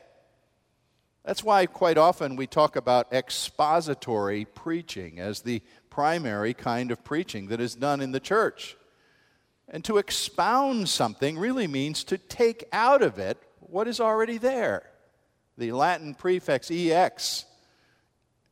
That's 1.24 1.42
why 1.42 1.64
quite 1.64 1.96
often 1.96 2.36
we 2.36 2.46
talk 2.46 2.76
about 2.76 3.10
expository 3.10 4.44
preaching 4.44 5.18
as 5.18 5.40
the 5.40 5.62
primary 5.88 6.52
kind 6.52 6.90
of 6.90 7.02
preaching 7.02 7.46
that 7.46 7.58
is 7.58 7.74
done 7.74 8.02
in 8.02 8.12
the 8.12 8.20
church. 8.20 8.76
And 9.68 9.84
to 9.84 9.98
expound 9.98 10.88
something 10.88 11.38
really 11.38 11.66
means 11.66 12.04
to 12.04 12.18
take 12.18 12.64
out 12.72 13.02
of 13.02 13.18
it 13.18 13.38
what 13.60 13.88
is 13.88 14.00
already 14.00 14.38
there. 14.38 14.90
The 15.56 15.72
Latin 15.72 16.14
prefix 16.14 16.70
ex 16.70 17.44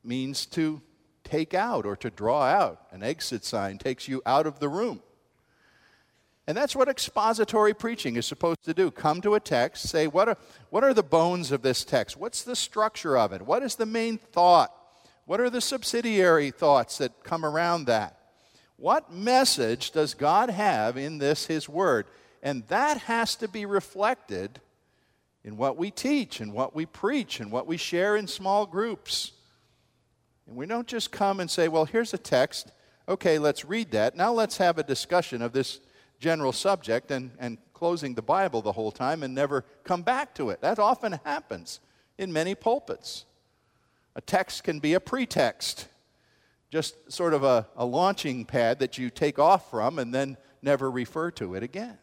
means 0.03 0.47
to 0.47 0.81
take 1.25 1.55
out 1.55 1.87
or 1.87 1.97
to 1.97 2.11
draw 2.11 2.43
out. 2.45 2.87
An 2.91 3.03
exit 3.03 3.45
sign 3.45 3.79
takes 3.79 4.09
you 4.09 4.23
out 4.25 4.47
of 4.47 4.59
the 4.59 4.69
room. 4.69 5.03
And 6.47 6.57
that's 6.57 6.75
what 6.75 6.89
expository 6.89 7.75
preaching 7.75 8.17
is 8.17 8.27
supposed 8.27 8.65
to 8.65 8.75
do. 8.75 8.91
Come 8.91 9.21
to 9.21 9.35
a 9.35 9.41
text, 9.41 9.89
say, 9.89 10.07
what 10.07 10.29
are, 10.29 10.37
what 10.71 10.83
are 10.83 10.95
the 10.95 11.03
bones 11.03 11.53
of 11.53 11.63
this 11.63 11.85
text? 11.85 12.17
What's 12.17 12.43
the 12.43 12.57
structure 12.57 13.17
of 13.17 13.33
it? 13.33 13.43
What 13.43 13.63
is 13.63 13.77
the 13.77 13.87
main 13.87 14.19
thought? 14.19 14.75
What 15.27 15.41
are 15.41 15.51
the 15.51 15.61
subsidiary 15.61 16.51
thoughts 16.51 16.99
that 16.99 17.23
come 17.23 17.45
around 17.45 17.85
that? 17.85 18.20
What 18.81 19.13
message 19.13 19.91
does 19.91 20.15
God 20.15 20.49
have 20.49 20.97
in 20.97 21.19
this, 21.19 21.45
His 21.45 21.69
Word? 21.69 22.07
And 22.43 22.67
that 22.69 22.97
has 22.97 23.37
to 23.37 23.47
be 23.47 23.67
reflected 23.67 24.59
in 25.45 25.59
what 25.59 25.77
we 25.77 25.91
teach 25.91 26.41
and 26.41 26.55
what 26.55 26.75
we 26.75 26.87
preach 26.87 27.41
and 27.41 27.53
what 27.53 27.67
we 27.67 27.77
share 27.77 28.17
in 28.17 28.27
small 28.27 28.65
groups. 28.65 29.33
And 30.47 30.57
we 30.57 30.65
don't 30.65 30.87
just 30.87 31.13
come 31.13 31.41
and 31.41 31.51
say, 31.51 31.69
well, 31.69 31.85
here's 31.85 32.15
a 32.15 32.19
text. 32.19 32.73
Okay, 33.07 33.39
let's 33.39 33.67
read 33.67 33.91
that. 33.91 34.17
Now 34.17 34.33
let's 34.33 34.57
have 34.57 34.79
a 34.79 34.83
discussion 34.83 35.43
of 35.43 35.53
this 35.53 35.81
general 36.19 36.53
subject 36.53 37.11
and, 37.11 37.33
and 37.39 37.59
closing 37.75 38.15
the 38.15 38.23
Bible 38.23 38.63
the 38.63 38.73
whole 38.73 38.93
time 38.93 39.23
and 39.23 39.35
never 39.35 39.67
come 39.85 40.01
back 40.01 40.35
to 40.37 40.49
it. 40.49 40.63
That 40.63 40.79
often 40.79 41.21
happens 41.27 41.81
in 42.17 42.33
many 42.33 42.55
pulpits. 42.55 43.27
A 44.17 44.23
text 44.23 44.65
can 44.65 44.79
be 44.79 44.95
a 44.95 45.01
pretext 45.01 45.87
just 46.71 47.11
sort 47.11 47.35
of 47.35 47.43
a, 47.43 47.67
a 47.77 47.85
launching 47.85 48.45
pad 48.45 48.79
that 48.79 48.97
you 48.97 49.11
take 49.11 49.39
off 49.39 49.71
from 49.71 49.99
and 49.99 50.15
then 50.15 50.37
never 50.63 50.91
refer 50.91 51.31
to 51.33 51.55
it 51.55 51.63
again. 51.63 51.99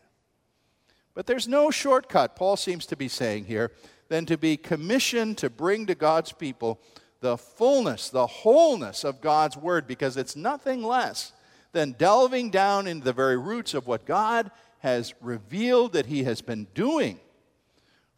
But 1.14 1.26
there's 1.26 1.48
no 1.48 1.72
shortcut, 1.72 2.36
Paul 2.36 2.58
seems 2.58 2.86
to 2.88 2.96
be 2.96 3.08
saying 3.08 3.46
here, 3.46 3.72
than 4.10 4.26
to 4.28 4.38
be 4.38 4.58
commissioned 4.58 5.38
to 5.40 5.50
bring 5.50 5.88
to 5.88 5.96
God's 5.96 6.32
people 6.32 6.80
the 7.22 7.38
fullness, 7.38 8.10
the 8.10 8.28
wholeness 8.28 9.04
of 9.04 9.22
God's 9.22 9.58
Word, 9.58 9.88
because 9.88 10.18
it's 10.18 10.36
nothing 10.36 10.84
less 10.84 11.32
than 11.72 11.94
delving 11.94 12.52
down 12.52 12.88
into 12.88 13.04
the 13.04 13.14
very 13.14 13.38
roots 13.38 13.74
of 13.74 13.88
what 13.88 14.06
God 14.06 14.52
has 14.80 15.14
revealed 15.22 15.94
that 15.94 16.06
He 16.06 16.24
has 16.24 16.42
been 16.42 16.68
doing 16.76 17.20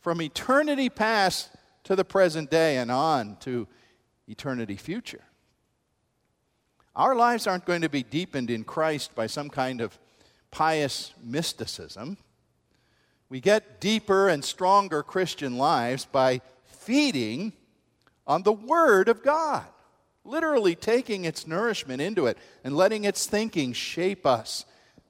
from 0.01 0.22
eternity 0.22 0.89
past 0.89 1.50
to 1.86 1.96
the 1.96 2.06
present 2.06 2.51
day 2.51 2.77
and 2.77 2.91
on 2.91 3.38
to 3.38 3.68
eternity 4.27 4.75
future. 4.75 5.24
Our 7.00 7.15
lives 7.15 7.48
aren't 7.48 7.63
going 7.63 7.84
to 7.84 7.89
be 7.89 8.03
deepened 8.03 8.50
in 8.50 8.65
Christ 8.65 9.15
by 9.15 9.27
some 9.27 9.50
kind 9.50 9.79
of 9.79 9.98
pious 10.51 11.13
mysticism. 11.24 12.18
We 13.29 13.39
get 13.39 13.79
deeper 13.79 14.27
and 14.27 14.44
stronger 14.44 15.01
Christian 15.01 15.58
lives 15.58 16.03
by 16.03 16.41
feeding 16.65 17.53
on 18.27 18.44
the 18.44 18.51
Word 18.51 19.08
of 19.08 19.24
God, 19.24 19.63
literally 20.25 20.75
taking 20.75 21.24
its 21.24 21.48
nourishment 21.48 22.01
into 22.01 22.25
it 22.25 22.38
and 22.65 22.75
letting 22.75 23.06
its 23.06 23.25
thinking 23.25 23.72
shape 23.72 24.25
us. 24.25 24.65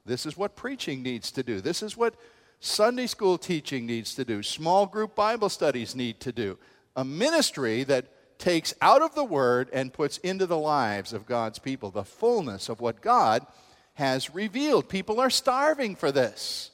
This 0.06 0.26
is 0.26 0.36
what 0.36 0.54
preaching 0.54 1.02
needs 1.02 1.32
to 1.32 1.42
do. 1.42 1.60
This 1.60 1.82
is 1.82 1.96
what 1.96 2.14
Sunday 2.60 3.08
school 3.08 3.36
teaching 3.36 3.84
needs 3.84 4.14
to 4.14 4.24
do. 4.24 4.44
Small 4.44 4.86
group 4.86 5.16
Bible 5.16 5.48
studies 5.48 5.96
need 5.96 6.20
to 6.20 6.30
do. 6.30 6.56
A 6.94 7.04
ministry 7.04 7.82
that 7.82 8.06
takes 8.40 8.74
out 8.80 9.02
of 9.02 9.14
the 9.14 9.24
Word 9.24 9.68
and 9.72 9.92
puts 9.92 10.18
into 10.18 10.46
the 10.46 10.58
lives 10.58 11.12
of 11.12 11.26
God's 11.26 11.60
people 11.60 11.90
the 11.90 12.04
fullness 12.04 12.68
of 12.68 12.80
what 12.80 13.00
God 13.00 13.46
has 13.94 14.34
revealed. 14.34 14.88
People 14.88 15.20
are 15.20 15.30
starving 15.30 15.94
for 15.94 16.10
this. 16.10 16.70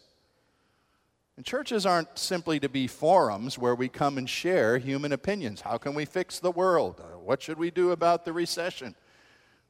And 1.37 1.45
churches 1.45 1.85
aren't 1.85 2.19
simply 2.19 2.59
to 2.61 2.69
be 2.69 2.87
forums 2.87 3.59
where 3.59 3.75
we 3.75 3.89
come 3.89 4.17
and 4.17 4.31
share 4.31 4.79
human 4.79 5.13
opinions. 5.13 5.61
How 5.61 5.77
can 5.77 5.93
we 5.93 6.07
fix 6.07 6.39
the 6.39 6.51
world? 6.51 6.99
Uh, 6.99 7.19
what 7.19 7.43
should 7.43 7.59
we 7.59 7.71
do 7.71 7.91
about 7.91 8.25
the 8.25 8.33
recession? 8.33 8.95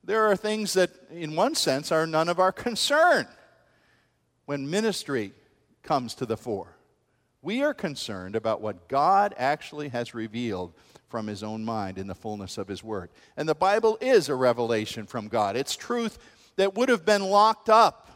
There 0.04 0.26
are 0.26 0.36
things 0.36 0.74
that, 0.74 0.90
in 1.10 1.34
one 1.34 1.56
sense, 1.56 1.90
are 1.90 2.06
none 2.06 2.28
of 2.28 2.38
our 2.38 2.52
concern 2.52 3.26
when 4.44 4.70
ministry 4.70 5.32
comes 5.82 6.14
to 6.16 6.26
the 6.26 6.36
fore. 6.36 6.76
We 7.42 7.62
are 7.62 7.74
concerned 7.74 8.36
about 8.36 8.60
what 8.60 8.86
God 8.88 9.34
actually 9.36 9.88
has 9.88 10.14
revealed 10.14 10.72
from 11.08 11.26
his 11.26 11.42
own 11.42 11.64
mind 11.64 11.98
in 11.98 12.06
the 12.06 12.14
fullness 12.14 12.58
of 12.58 12.68
his 12.68 12.82
word. 12.82 13.10
And 13.36 13.48
the 13.48 13.54
Bible 13.54 13.98
is 14.00 14.28
a 14.28 14.34
revelation 14.34 15.06
from 15.06 15.28
God. 15.28 15.56
It's 15.56 15.76
truth 15.76 16.18
that 16.56 16.74
would 16.74 16.88
have 16.88 17.04
been 17.04 17.22
locked 17.22 17.68
up 17.68 18.10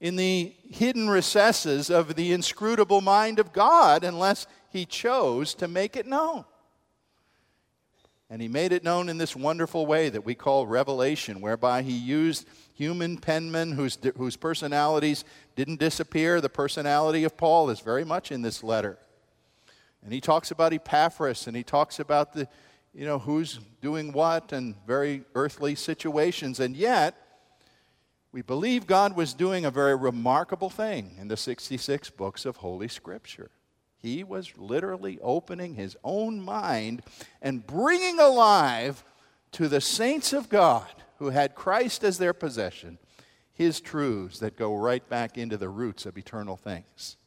in 0.00 0.16
the 0.16 0.54
hidden 0.70 1.10
recesses 1.10 1.90
of 1.90 2.14
the 2.14 2.32
inscrutable 2.32 3.00
mind 3.00 3.38
of 3.38 3.52
God 3.52 4.02
unless 4.02 4.46
he 4.70 4.86
chose 4.86 5.54
to 5.54 5.68
make 5.68 5.96
it 5.96 6.06
known. 6.06 6.44
And 8.30 8.40
he 8.40 8.48
made 8.48 8.72
it 8.72 8.84
known 8.84 9.08
in 9.08 9.18
this 9.18 9.34
wonderful 9.34 9.86
way 9.86 10.08
that 10.08 10.24
we 10.24 10.36
call 10.36 10.66
revelation, 10.66 11.40
whereby 11.40 11.82
he 11.82 11.92
used 11.92 12.48
human 12.74 13.18
penmen 13.18 13.74
whose, 13.74 13.98
whose 14.16 14.36
personalities 14.36 15.24
didn't 15.56 15.80
disappear. 15.80 16.40
The 16.40 16.48
personality 16.48 17.24
of 17.24 17.36
Paul 17.36 17.70
is 17.70 17.80
very 17.80 18.04
much 18.04 18.30
in 18.30 18.42
this 18.42 18.62
letter. 18.62 18.98
And 20.02 20.12
he 20.12 20.20
talks 20.20 20.50
about 20.50 20.72
Epaphras 20.72 21.46
and 21.46 21.56
he 21.56 21.62
talks 21.62 22.00
about 22.00 22.32
the, 22.32 22.48
you 22.94 23.04
know, 23.04 23.18
who's 23.18 23.60
doing 23.80 24.12
what 24.12 24.52
and 24.52 24.74
very 24.86 25.24
earthly 25.34 25.74
situations. 25.74 26.60
And 26.60 26.76
yet, 26.76 27.16
we 28.32 28.42
believe 28.42 28.86
God 28.86 29.16
was 29.16 29.34
doing 29.34 29.64
a 29.64 29.70
very 29.70 29.96
remarkable 29.96 30.70
thing 30.70 31.16
in 31.18 31.28
the 31.28 31.36
66 31.36 32.10
books 32.10 32.44
of 32.44 32.58
Holy 32.58 32.88
Scripture. 32.88 33.50
He 33.98 34.24
was 34.24 34.52
literally 34.56 35.18
opening 35.20 35.74
his 35.74 35.96
own 36.02 36.40
mind 36.40 37.02
and 37.42 37.66
bringing 37.66 38.18
alive 38.18 39.04
to 39.52 39.68
the 39.68 39.80
saints 39.80 40.32
of 40.32 40.48
God 40.48 40.88
who 41.18 41.30
had 41.30 41.54
Christ 41.54 42.02
as 42.04 42.18
their 42.18 42.32
possession 42.32 42.98
his 43.60 43.78
truths 43.78 44.38
that 44.38 44.56
go 44.56 44.74
right 44.74 45.06
back 45.10 45.36
into 45.36 45.58
the 45.58 45.68
roots 45.68 46.06
of 46.06 46.16
eternal 46.16 46.56
things. 46.56 47.18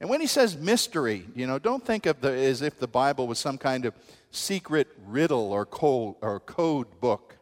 And 0.00 0.08
when 0.08 0.22
he 0.22 0.26
says 0.26 0.56
mystery, 0.56 1.26
you 1.34 1.46
know, 1.46 1.58
don't 1.58 1.84
think 1.84 2.06
of 2.06 2.22
the 2.22 2.32
as 2.32 2.62
if 2.62 2.78
the 2.78 2.88
Bible 2.88 3.26
was 3.26 3.38
some 3.38 3.58
kind 3.58 3.84
of 3.84 3.94
secret 4.30 4.88
riddle 5.06 5.52
or 5.52 5.66
code, 5.66 6.14
or 6.22 6.40
code 6.40 6.86
book. 7.00 7.36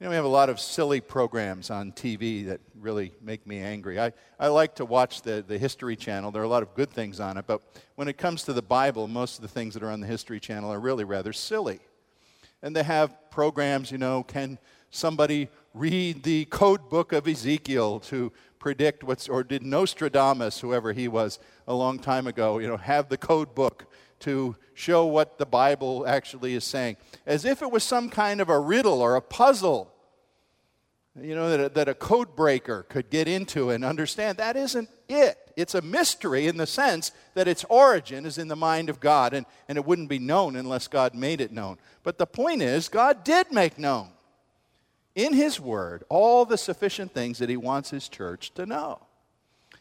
You 0.00 0.04
know, 0.04 0.10
we 0.10 0.16
have 0.16 0.24
a 0.24 0.28
lot 0.28 0.48
of 0.48 0.58
silly 0.58 1.00
programs 1.00 1.70
on 1.70 1.92
TV 1.92 2.46
that 2.46 2.60
really 2.80 3.12
make 3.20 3.46
me 3.46 3.60
angry. 3.60 4.00
I, 4.00 4.12
I 4.40 4.48
like 4.48 4.74
to 4.76 4.84
watch 4.84 5.22
the, 5.22 5.44
the 5.46 5.58
History 5.58 5.94
Channel. 5.94 6.30
There 6.30 6.42
are 6.42 6.46
a 6.46 6.48
lot 6.48 6.62
of 6.62 6.74
good 6.74 6.90
things 6.90 7.20
on 7.20 7.36
it, 7.36 7.46
but 7.46 7.62
when 7.96 8.08
it 8.08 8.16
comes 8.16 8.44
to 8.44 8.52
the 8.52 8.62
Bible, 8.62 9.06
most 9.06 9.36
of 9.36 9.42
the 9.42 9.48
things 9.48 9.74
that 9.74 9.82
are 9.82 9.90
on 9.90 10.00
the 10.00 10.06
History 10.06 10.40
Channel 10.40 10.72
are 10.72 10.80
really 10.80 11.04
rather 11.04 11.32
silly. 11.32 11.80
And 12.62 12.74
they 12.74 12.82
have 12.82 13.14
programs, 13.30 13.92
you 13.92 13.98
know, 13.98 14.22
can 14.22 14.58
somebody 14.90 15.48
read 15.74 16.22
the 16.22 16.46
code 16.46 16.88
book 16.88 17.12
of 17.12 17.28
Ezekiel 17.28 18.00
to 18.00 18.32
predict 18.64 19.04
what's, 19.04 19.28
or 19.28 19.44
did 19.44 19.62
Nostradamus, 19.62 20.60
whoever 20.60 20.94
he 20.94 21.06
was 21.06 21.38
a 21.68 21.74
long 21.74 21.98
time 21.98 22.26
ago, 22.26 22.58
you 22.58 22.66
know, 22.66 22.78
have 22.78 23.10
the 23.10 23.18
code 23.18 23.54
book 23.54 23.84
to 24.20 24.56
show 24.72 25.04
what 25.04 25.36
the 25.36 25.44
Bible 25.44 26.06
actually 26.06 26.54
is 26.54 26.64
saying, 26.64 26.96
as 27.26 27.44
if 27.44 27.60
it 27.60 27.70
was 27.70 27.84
some 27.84 28.08
kind 28.08 28.40
of 28.40 28.48
a 28.48 28.58
riddle 28.58 29.02
or 29.02 29.16
a 29.16 29.20
puzzle, 29.20 29.92
you 31.20 31.34
know, 31.34 31.50
that 31.50 31.60
a, 31.60 31.68
that 31.68 31.88
a 31.90 31.94
code 31.94 32.34
breaker 32.34 32.84
could 32.88 33.10
get 33.10 33.28
into 33.28 33.68
and 33.68 33.84
understand. 33.84 34.38
That 34.38 34.56
isn't 34.56 34.88
it. 35.10 35.36
It's 35.58 35.74
a 35.74 35.82
mystery 35.82 36.46
in 36.46 36.56
the 36.56 36.66
sense 36.66 37.12
that 37.34 37.46
its 37.46 37.64
origin 37.64 38.24
is 38.24 38.38
in 38.38 38.48
the 38.48 38.56
mind 38.56 38.88
of 38.88 38.98
God, 38.98 39.34
and, 39.34 39.44
and 39.68 39.76
it 39.76 39.84
wouldn't 39.84 40.08
be 40.08 40.18
known 40.18 40.56
unless 40.56 40.88
God 40.88 41.14
made 41.14 41.42
it 41.42 41.52
known. 41.52 41.76
But 42.02 42.16
the 42.16 42.26
point 42.26 42.62
is, 42.62 42.88
God 42.88 43.24
did 43.24 43.52
make 43.52 43.78
known 43.78 44.13
in 45.14 45.32
His 45.32 45.60
Word 45.60 46.04
all 46.08 46.44
the 46.44 46.58
sufficient 46.58 47.12
things 47.12 47.38
that 47.38 47.48
He 47.48 47.56
wants 47.56 47.90
His 47.90 48.08
church 48.08 48.52
to 48.54 48.66
know. 48.66 49.00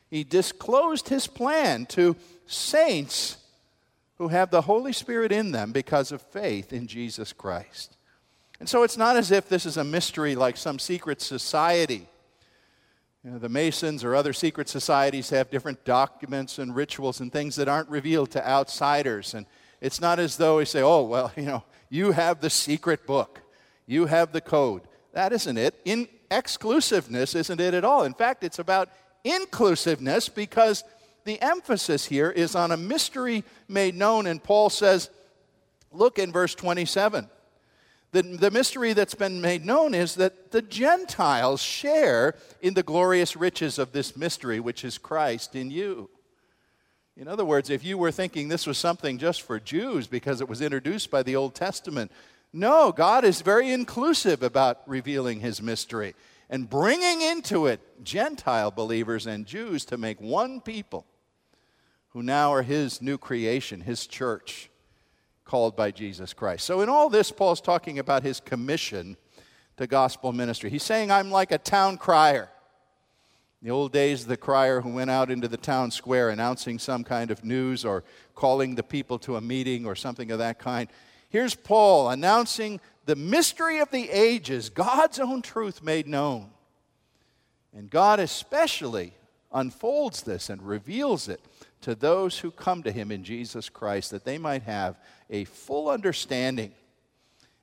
He 0.09 0.23
disclosed 0.23 1.09
His 1.09 1.27
plan 1.27 1.85
to 1.87 2.15
saints 2.45 3.37
who 4.17 4.27
have 4.27 4.51
the 4.51 4.61
Holy 4.61 4.93
Spirit 4.93 5.31
in 5.31 5.51
them 5.51 5.71
because 5.71 6.11
of 6.11 6.21
faith 6.21 6.71
in 6.71 6.87
Jesus 6.87 7.33
Christ. 7.33 7.97
And 8.59 8.69
so 8.69 8.83
it's 8.83 8.97
not 8.97 9.17
as 9.17 9.31
if 9.31 9.49
this 9.49 9.65
is 9.65 9.77
a 9.77 9.83
mystery 9.83 10.35
like 10.35 10.55
some 10.55 10.79
secret 10.79 11.19
society. 11.21 12.07
You 13.23 13.31
know, 13.31 13.37
the 13.39 13.49
Masons 13.49 14.03
or 14.03 14.15
other 14.15 14.33
secret 14.33 14.69
societies 14.69 15.29
have 15.31 15.49
different 15.49 15.83
documents 15.83 16.59
and 16.59 16.75
rituals 16.75 17.19
and 17.19 17.31
things 17.31 17.55
that 17.55 17.67
aren't 17.67 17.89
revealed 17.89 18.31
to 18.31 18.47
outsiders. 18.47 19.33
And 19.33 19.45
it's 19.81 19.99
not 19.99 20.19
as 20.19 20.37
though 20.37 20.57
we 20.57 20.65
say, 20.65 20.81
oh, 20.81 21.03
well, 21.03 21.31
you 21.37 21.43
know, 21.43 21.63
you 21.89 22.11
have 22.11 22.39
the 22.39 22.49
secret 22.49 23.05
book, 23.05 23.41
you 23.85 24.05
have 24.05 24.31
the 24.31 24.41
code. 24.41 24.83
That 25.13 25.31
isn't 25.31 25.57
it. 25.57 25.79
In 25.85 26.07
exclusiveness 26.29 27.35
isn't 27.35 27.61
it 27.61 27.73
at 27.73 27.85
all. 27.85 28.03
In 28.03 28.13
fact, 28.13 28.43
it's 28.43 28.59
about 28.59 28.89
inclusiveness 29.23 30.27
because 30.27 30.83
the 31.23 31.41
emphasis 31.41 32.05
here 32.05 32.29
is 32.29 32.55
on 32.55 32.71
a 32.71 32.77
mystery 32.77 33.43
made 33.67 33.95
known. 33.95 34.27
And 34.27 34.43
Paul 34.43 34.69
says, 34.69 35.09
look 35.91 36.19
in 36.19 36.31
verse 36.31 36.55
27. 36.55 37.29
The, 38.11 38.21
the 38.21 38.51
mystery 38.51 38.93
that's 38.93 39.15
been 39.15 39.41
made 39.41 39.65
known 39.65 39.95
is 39.95 40.15
that 40.15 40.51
the 40.51 40.61
Gentiles 40.61 41.61
share 41.61 42.35
in 42.61 42.75
the 42.75 42.83
glorious 42.83 43.35
riches 43.35 43.79
of 43.79 43.91
this 43.91 44.15
mystery, 44.15 44.59
which 44.59 44.83
is 44.83 44.97
Christ 44.97 45.55
in 45.55 45.71
you. 45.71 46.09
In 47.15 47.27
other 47.27 47.45
words, 47.45 47.69
if 47.69 47.83
you 47.83 47.97
were 47.97 48.11
thinking 48.11 48.49
this 48.49 48.67
was 48.67 48.77
something 48.77 49.17
just 49.17 49.43
for 49.43 49.59
Jews 49.59 50.07
because 50.07 50.41
it 50.41 50.49
was 50.49 50.61
introduced 50.61 51.11
by 51.11 51.23
the 51.23 51.35
Old 51.35 51.53
Testament, 51.55 52.11
no, 52.53 52.91
God 52.91 53.25
is 53.25 53.41
very 53.41 53.71
inclusive 53.71 54.43
about 54.43 54.87
revealing 54.87 55.39
his 55.39 55.61
mystery 55.61 56.13
and 56.49 56.69
bringing 56.69 57.21
into 57.21 57.65
it 57.65 57.81
Gentile 58.03 58.69
believers 58.69 59.25
and 59.25 59.47
Jews 59.47 59.85
to 59.85 59.97
make 59.97 60.21
one 60.21 60.61
people 60.61 61.05
who 62.09 62.21
now 62.21 62.53
are 62.53 62.61
his 62.61 63.01
new 63.01 63.17
creation, 63.17 63.81
his 63.81 64.05
church, 64.05 64.69
called 65.45 65.75
by 65.75 65.89
Jesus 65.89 66.31
Christ. 66.31 66.65
So, 66.65 66.81
in 66.81 66.89
all 66.89 67.09
this, 67.09 67.31
Paul's 67.31 67.59
talking 67.59 67.97
about 67.97 68.21
his 68.21 68.39
commission 68.39 69.17
to 69.77 69.87
gospel 69.87 70.31
ministry. 70.31 70.69
He's 70.69 70.83
saying, 70.83 71.11
I'm 71.11 71.31
like 71.31 71.51
a 71.51 71.57
town 71.57 71.97
crier. 71.97 72.49
In 73.61 73.67
the 73.67 73.73
old 73.73 73.91
days, 73.91 74.27
the 74.27 74.37
crier 74.37 74.81
who 74.81 74.93
went 74.93 75.09
out 75.09 75.31
into 75.31 75.47
the 75.47 75.57
town 75.57 75.89
square 75.89 76.29
announcing 76.29 76.77
some 76.77 77.03
kind 77.03 77.31
of 77.31 77.43
news 77.43 77.83
or 77.83 78.03
calling 78.35 78.75
the 78.75 78.83
people 78.83 79.17
to 79.19 79.37
a 79.37 79.41
meeting 79.41 79.85
or 79.85 79.95
something 79.95 80.29
of 80.31 80.37
that 80.37 80.59
kind. 80.59 80.87
Here's 81.33 81.55
Paul 81.55 82.11
announcing 82.11 82.79
the 83.07 83.15
mystery 83.15 83.79
of 83.79 83.89
the 83.89 84.07
ages, 84.11 84.69
God's 84.69 85.17
own 85.17 85.41
truth 85.41 85.81
made 85.81 86.07
known. 86.07 86.51
And 87.75 87.89
God 87.89 88.19
especially 88.19 89.15
unfolds 89.51 90.21
this 90.21 90.51
and 90.51 90.61
reveals 90.61 91.27
it 91.27 91.41
to 91.81 91.95
those 91.95 92.37
who 92.37 92.51
come 92.51 92.83
to 92.83 92.91
him 92.91 93.11
in 93.11 93.23
Jesus 93.23 93.67
Christ, 93.67 94.11
that 94.11 94.25
they 94.25 94.37
might 94.37 94.61
have 94.61 94.95
a 95.27 95.45
full 95.45 95.89
understanding 95.89 96.71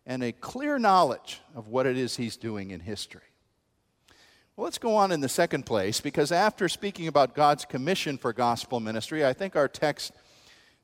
and 0.04 0.24
a 0.24 0.32
clear 0.32 0.80
knowledge 0.80 1.40
of 1.54 1.68
what 1.68 1.86
it 1.86 1.96
is 1.96 2.16
he's 2.16 2.36
doing 2.36 2.72
in 2.72 2.80
history. 2.80 3.20
Well, 4.56 4.64
let's 4.64 4.78
go 4.78 4.96
on 4.96 5.12
in 5.12 5.20
the 5.20 5.28
second 5.28 5.64
place, 5.64 6.00
because 6.00 6.32
after 6.32 6.68
speaking 6.68 7.06
about 7.06 7.36
God's 7.36 7.64
commission 7.64 8.18
for 8.18 8.32
gospel 8.32 8.80
ministry, 8.80 9.24
I 9.24 9.32
think 9.32 9.54
our 9.54 9.68
text 9.68 10.10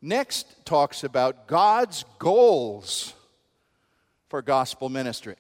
next 0.06 0.64
talks 0.64 1.04
about 1.04 1.46
God's 1.48 2.04
goals 2.18 3.12
for 4.28 4.40
gospel 4.40 4.88
ministry. 4.88 5.36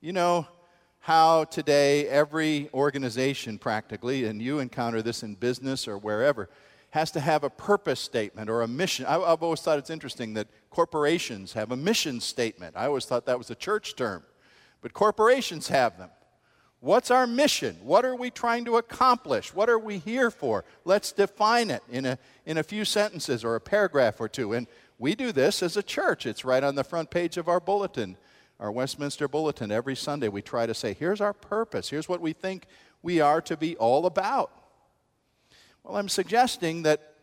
You 0.00 0.12
know 0.12 0.48
how 1.00 1.44
today 1.44 2.08
every 2.08 2.70
organization, 2.72 3.58
practically, 3.58 4.24
and 4.24 4.40
you 4.40 4.58
encounter 4.58 5.02
this 5.02 5.22
in 5.22 5.34
business 5.34 5.86
or 5.86 5.98
wherever, 5.98 6.48
has 6.90 7.10
to 7.12 7.20
have 7.20 7.44
a 7.44 7.50
purpose 7.50 8.00
statement 8.00 8.50
or 8.50 8.62
a 8.62 8.68
mission. 8.68 9.06
I, 9.06 9.12
have 9.12 9.42
always 9.42 9.60
thought 9.60 9.78
it's 9.78 9.90
interesting 9.90 10.34
that 10.34 10.48
corporations 10.70 11.52
have 11.52 11.72
a 11.72 11.76
mission 11.76 12.20
statement. 12.20 12.76
I 12.76 12.86
always 12.86 13.04
thought 13.04 13.26
that 13.26 13.38
was 13.38 13.50
a 13.50 13.54
church 13.54 13.96
term, 13.96 14.24
but 14.80 14.92
corporations 14.92 15.68
have 15.68 15.98
them. 15.98 16.10
What's 16.80 17.10
our 17.10 17.26
mission? 17.26 17.76
What 17.82 18.06
are 18.06 18.16
we 18.16 18.30
trying 18.30 18.64
to 18.64 18.78
accomplish? 18.78 19.54
What 19.54 19.68
are 19.68 19.78
we 19.78 19.98
here 19.98 20.30
for? 20.30 20.64
Let's 20.86 21.12
define 21.12 21.70
it 21.70 21.82
in 21.90 22.06
a, 22.06 22.18
in 22.46 22.56
a 22.56 22.62
few 22.62 22.86
sentences 22.86 23.44
or 23.44 23.54
a 23.54 23.60
paragraph 23.60 24.18
or 24.18 24.28
two. 24.28 24.54
And 24.54 24.66
we 24.98 25.14
do 25.14 25.30
this 25.30 25.62
as 25.62 25.76
a 25.76 25.82
church. 25.82 26.24
It's 26.24 26.44
right 26.44 26.64
on 26.64 26.76
the 26.76 26.84
front 26.84 27.10
page 27.10 27.36
of 27.36 27.48
our 27.48 27.60
bulletin, 27.60 28.16
our 28.58 28.72
Westminster 28.72 29.28
Bulletin. 29.28 29.70
Every 29.70 29.94
Sunday 29.94 30.28
we 30.28 30.40
try 30.40 30.64
to 30.64 30.72
say, 30.72 30.94
here's 30.94 31.20
our 31.20 31.34
purpose. 31.34 31.90
Here's 31.90 32.08
what 32.08 32.22
we 32.22 32.32
think 32.32 32.64
we 33.02 33.20
are 33.20 33.42
to 33.42 33.58
be 33.58 33.76
all 33.76 34.06
about. 34.06 34.50
Well, 35.84 35.96
I'm 35.96 36.08
suggesting 36.08 36.82
that 36.84 37.14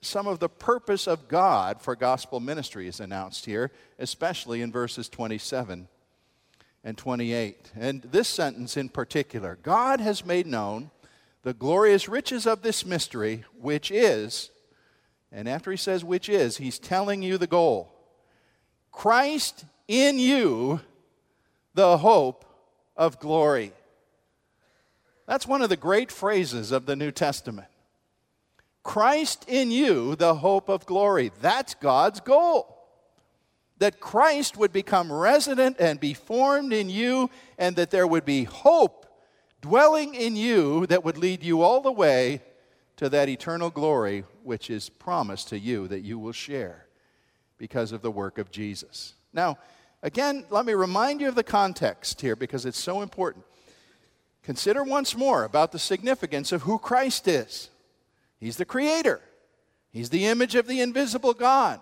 some 0.00 0.26
of 0.26 0.38
the 0.38 0.48
purpose 0.48 1.06
of 1.06 1.28
God 1.28 1.82
for 1.82 1.94
gospel 1.94 2.40
ministry 2.40 2.88
is 2.88 2.98
announced 2.98 3.44
here, 3.44 3.72
especially 3.98 4.62
in 4.62 4.72
verses 4.72 5.10
27 5.10 5.88
and 6.84 6.98
28. 6.98 7.72
And 7.76 8.02
this 8.02 8.28
sentence 8.28 8.76
in 8.76 8.88
particular 8.88 9.58
God 9.62 10.00
has 10.00 10.24
made 10.24 10.46
known 10.46 10.90
the 11.42 11.54
glorious 11.54 12.08
riches 12.08 12.46
of 12.46 12.62
this 12.62 12.86
mystery, 12.86 13.44
which 13.60 13.90
is, 13.90 14.50
and 15.30 15.48
after 15.48 15.70
he 15.70 15.76
says 15.76 16.04
which 16.04 16.28
is, 16.28 16.58
he's 16.58 16.78
telling 16.78 17.22
you 17.22 17.38
the 17.38 17.46
goal 17.46 17.92
Christ 18.90 19.64
in 19.88 20.18
you, 20.18 20.80
the 21.74 21.98
hope 21.98 22.44
of 22.96 23.18
glory. 23.18 23.72
That's 25.26 25.46
one 25.46 25.62
of 25.62 25.68
the 25.68 25.76
great 25.76 26.12
phrases 26.12 26.72
of 26.72 26.86
the 26.86 26.96
New 26.96 27.10
Testament. 27.10 27.68
Christ 28.82 29.44
in 29.48 29.70
you, 29.70 30.16
the 30.16 30.34
hope 30.34 30.68
of 30.68 30.84
glory. 30.86 31.30
That's 31.40 31.74
God's 31.74 32.20
goal. 32.20 32.81
That 33.82 33.98
Christ 33.98 34.56
would 34.56 34.72
become 34.72 35.12
resident 35.12 35.78
and 35.80 35.98
be 35.98 36.14
formed 36.14 36.72
in 36.72 36.88
you, 36.88 37.30
and 37.58 37.74
that 37.74 37.90
there 37.90 38.06
would 38.06 38.24
be 38.24 38.44
hope 38.44 39.06
dwelling 39.60 40.14
in 40.14 40.36
you 40.36 40.86
that 40.86 41.02
would 41.02 41.18
lead 41.18 41.42
you 41.42 41.62
all 41.62 41.80
the 41.80 41.90
way 41.90 42.42
to 42.98 43.08
that 43.08 43.28
eternal 43.28 43.70
glory 43.70 44.22
which 44.44 44.70
is 44.70 44.88
promised 44.88 45.48
to 45.48 45.58
you 45.58 45.88
that 45.88 46.02
you 46.02 46.16
will 46.16 46.30
share 46.30 46.86
because 47.58 47.90
of 47.90 48.02
the 48.02 48.10
work 48.12 48.38
of 48.38 48.52
Jesus. 48.52 49.14
Now, 49.32 49.58
again, 50.00 50.44
let 50.48 50.64
me 50.64 50.74
remind 50.74 51.20
you 51.20 51.26
of 51.26 51.34
the 51.34 51.42
context 51.42 52.20
here 52.20 52.36
because 52.36 52.64
it's 52.64 52.78
so 52.78 53.02
important. 53.02 53.44
Consider 54.44 54.84
once 54.84 55.16
more 55.16 55.42
about 55.42 55.72
the 55.72 55.80
significance 55.80 56.52
of 56.52 56.62
who 56.62 56.78
Christ 56.78 57.26
is. 57.26 57.68
He's 58.38 58.58
the 58.58 58.64
creator, 58.64 59.20
He's 59.90 60.10
the 60.10 60.26
image 60.26 60.54
of 60.54 60.68
the 60.68 60.80
invisible 60.80 61.34
God. 61.34 61.80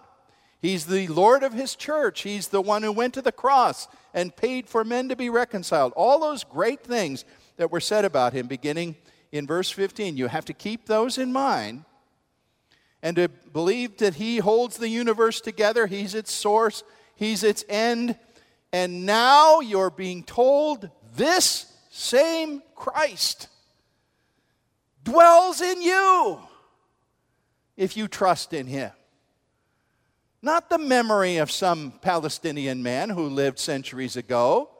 He's 0.61 0.87
the 0.87 1.09
Lord 1.09 1.43
of 1.43 1.53
His 1.53 1.75
church. 1.75 2.23
He's 2.23 2.49
the 2.49 2.61
one 2.61 2.83
who 2.83 2.93
went 2.93 3.15
to 3.15 3.23
the 3.23 3.33
cross 3.33 3.89
and 4.13 4.35
paid 4.35 4.69
for 4.69 4.85
men 4.85 5.09
to 5.09 5.17
be 5.17 5.31
reconciled. 5.31 5.93
All 5.97 6.21
those 6.21 6.45
great 6.45 6.83
things 6.83 7.25
that 7.57 7.71
were 7.71 7.81
said 7.81 8.05
about 8.05 8.33
Him 8.33 8.47
beginning 8.47 8.97
in 9.33 9.47
verse 9.47 9.71
15. 9.71 10.17
You 10.17 10.27
have 10.27 10.45
to 10.47 10.53
keep 10.53 10.87
those 10.87 11.17
in 11.17 11.33
mind 11.33 11.85
and 13.03 13.17
to 13.17 13.29
believe 13.29 13.97
that 13.99 14.15
He 14.15 14.39
holds 14.39 14.77
the 14.77 14.89
universe 14.89 15.41
together. 15.41 15.87
He's 15.87 16.15
its 16.15 16.33
source, 16.33 16.85
He's 17.17 17.43
its 17.43 17.65
end. 17.69 18.19
And 18.73 19.07
now 19.07 19.61
you're 19.61 19.91
being 19.91 20.23
told 20.23 20.91
this 21.17 21.73
same 21.91 22.63
Christ 22.75 23.49
dwells 25.05 25.61
in 25.61 25.83
you 25.83 26.39
if 27.77 27.97
you 27.97 28.09
trust 28.09 28.53
in 28.53 28.67
him. 28.67 28.91
Not 30.43 30.71
the 30.71 30.79
memory 30.79 31.37
of 31.37 31.51
some 31.51 31.93
Palestinian 32.01 32.83
man 32.83 33.11
who 33.11 33.29
lived 33.29 33.59
centuries 33.59 34.17
ago. 34.17 34.71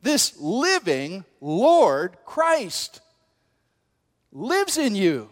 This 0.00 0.38
living 0.38 1.24
Lord 1.40 2.16
Christ 2.24 3.00
lives 4.30 4.78
in 4.78 4.94
you. 4.94 5.28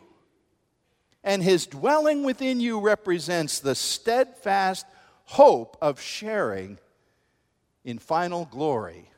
And 1.23 1.43
his 1.43 1.67
dwelling 1.67 2.25
within 2.25 2.61
you 2.61 2.81
represents 2.81 3.61
the 3.61 3.75
steadfast 3.75 4.87
hope 5.25 5.77
of 5.81 6.01
sharing 6.01 6.79
in 7.85 7.99
final 7.99 8.47
glory 8.47 9.11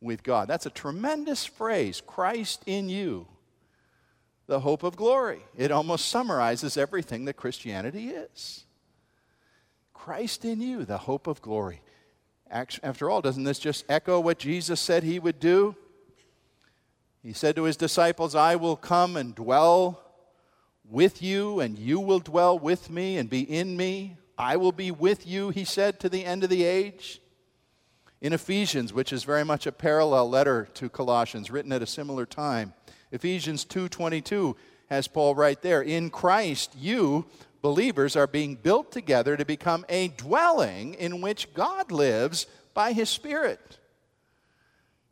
with 0.00 0.22
God. 0.22 0.48
That's 0.48 0.66
a 0.66 0.70
tremendous 0.70 1.46
phrase 1.46 2.02
Christ 2.06 2.62
in 2.66 2.88
you 2.88 3.26
the 4.48 4.60
hope 4.60 4.82
of 4.82 4.96
glory. 4.96 5.42
It 5.56 5.70
almost 5.70 6.08
summarizes 6.08 6.76
everything 6.76 7.26
that 7.26 7.34
Christianity 7.34 8.08
is. 8.08 8.64
Christ 9.98 10.44
in 10.44 10.60
you, 10.60 10.84
the 10.84 10.96
hope 10.96 11.26
of 11.26 11.42
glory. 11.42 11.82
After 12.50 13.10
all, 13.10 13.20
doesn't 13.20 13.44
this 13.44 13.58
just 13.58 13.84
echo 13.88 14.20
what 14.20 14.38
Jesus 14.38 14.80
said 14.80 15.02
he 15.02 15.18
would 15.18 15.38
do? 15.40 15.76
He 17.22 17.32
said 17.32 17.56
to 17.56 17.64
his 17.64 17.76
disciples, 17.76 18.34
I 18.34 18.56
will 18.56 18.76
come 18.76 19.16
and 19.16 19.34
dwell 19.34 20.00
with 20.88 21.20
you, 21.20 21.60
and 21.60 21.78
you 21.78 22.00
will 22.00 22.20
dwell 22.20 22.58
with 22.58 22.88
me 22.88 23.18
and 23.18 23.28
be 23.28 23.42
in 23.42 23.76
me. 23.76 24.16
I 24.38 24.56
will 24.56 24.72
be 24.72 24.90
with 24.90 25.26
you, 25.26 25.50
he 25.50 25.64
said, 25.64 26.00
to 26.00 26.08
the 26.08 26.24
end 26.24 26.42
of 26.44 26.48
the 26.48 26.64
age. 26.64 27.20
In 28.20 28.32
Ephesians, 28.32 28.92
which 28.92 29.12
is 29.12 29.24
very 29.24 29.44
much 29.44 29.66
a 29.66 29.72
parallel 29.72 30.30
letter 30.30 30.68
to 30.74 30.88
Colossians, 30.88 31.50
written 31.50 31.72
at 31.72 31.82
a 31.82 31.86
similar 31.86 32.24
time, 32.24 32.72
Ephesians 33.12 33.64
2:22 33.64 34.56
has 34.88 35.06
Paul 35.06 35.34
right 35.34 35.60
there. 35.60 35.82
In 35.82 36.08
Christ 36.08 36.74
you 36.74 37.26
believers 37.62 38.16
are 38.16 38.26
being 38.26 38.54
built 38.54 38.92
together 38.92 39.36
to 39.36 39.44
become 39.44 39.84
a 39.88 40.08
dwelling 40.08 40.94
in 40.94 41.20
which 41.20 41.52
God 41.54 41.90
lives 41.90 42.46
by 42.74 42.92
his 42.92 43.08
spirit. 43.08 43.78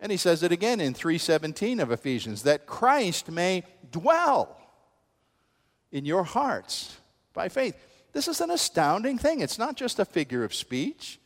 And 0.01 0.13
he 0.13 0.19
says 0.19 0.43
it 0.43 0.53
again 0.53 0.81
in 0.81 0.95
3:17 0.95 1.81
of 1.81 1.91
Ephesians 1.91 2.43
that 2.43 2.67
Christ 2.67 3.31
may 3.31 3.65
dwell 3.91 4.57
in 5.91 6.05
your 6.05 6.25
hearts 6.25 6.97
by 7.33 7.49
faith. 7.49 7.77
This 8.13 8.29
is 8.29 8.41
an 8.41 8.51
astounding 8.51 9.19
thing. 9.19 9.41
It's 9.41 9.59
not 9.59 9.77
just 9.77 9.99
a 9.99 10.05
figure 10.05 10.45
of 10.45 10.55
speech. 10.55 11.19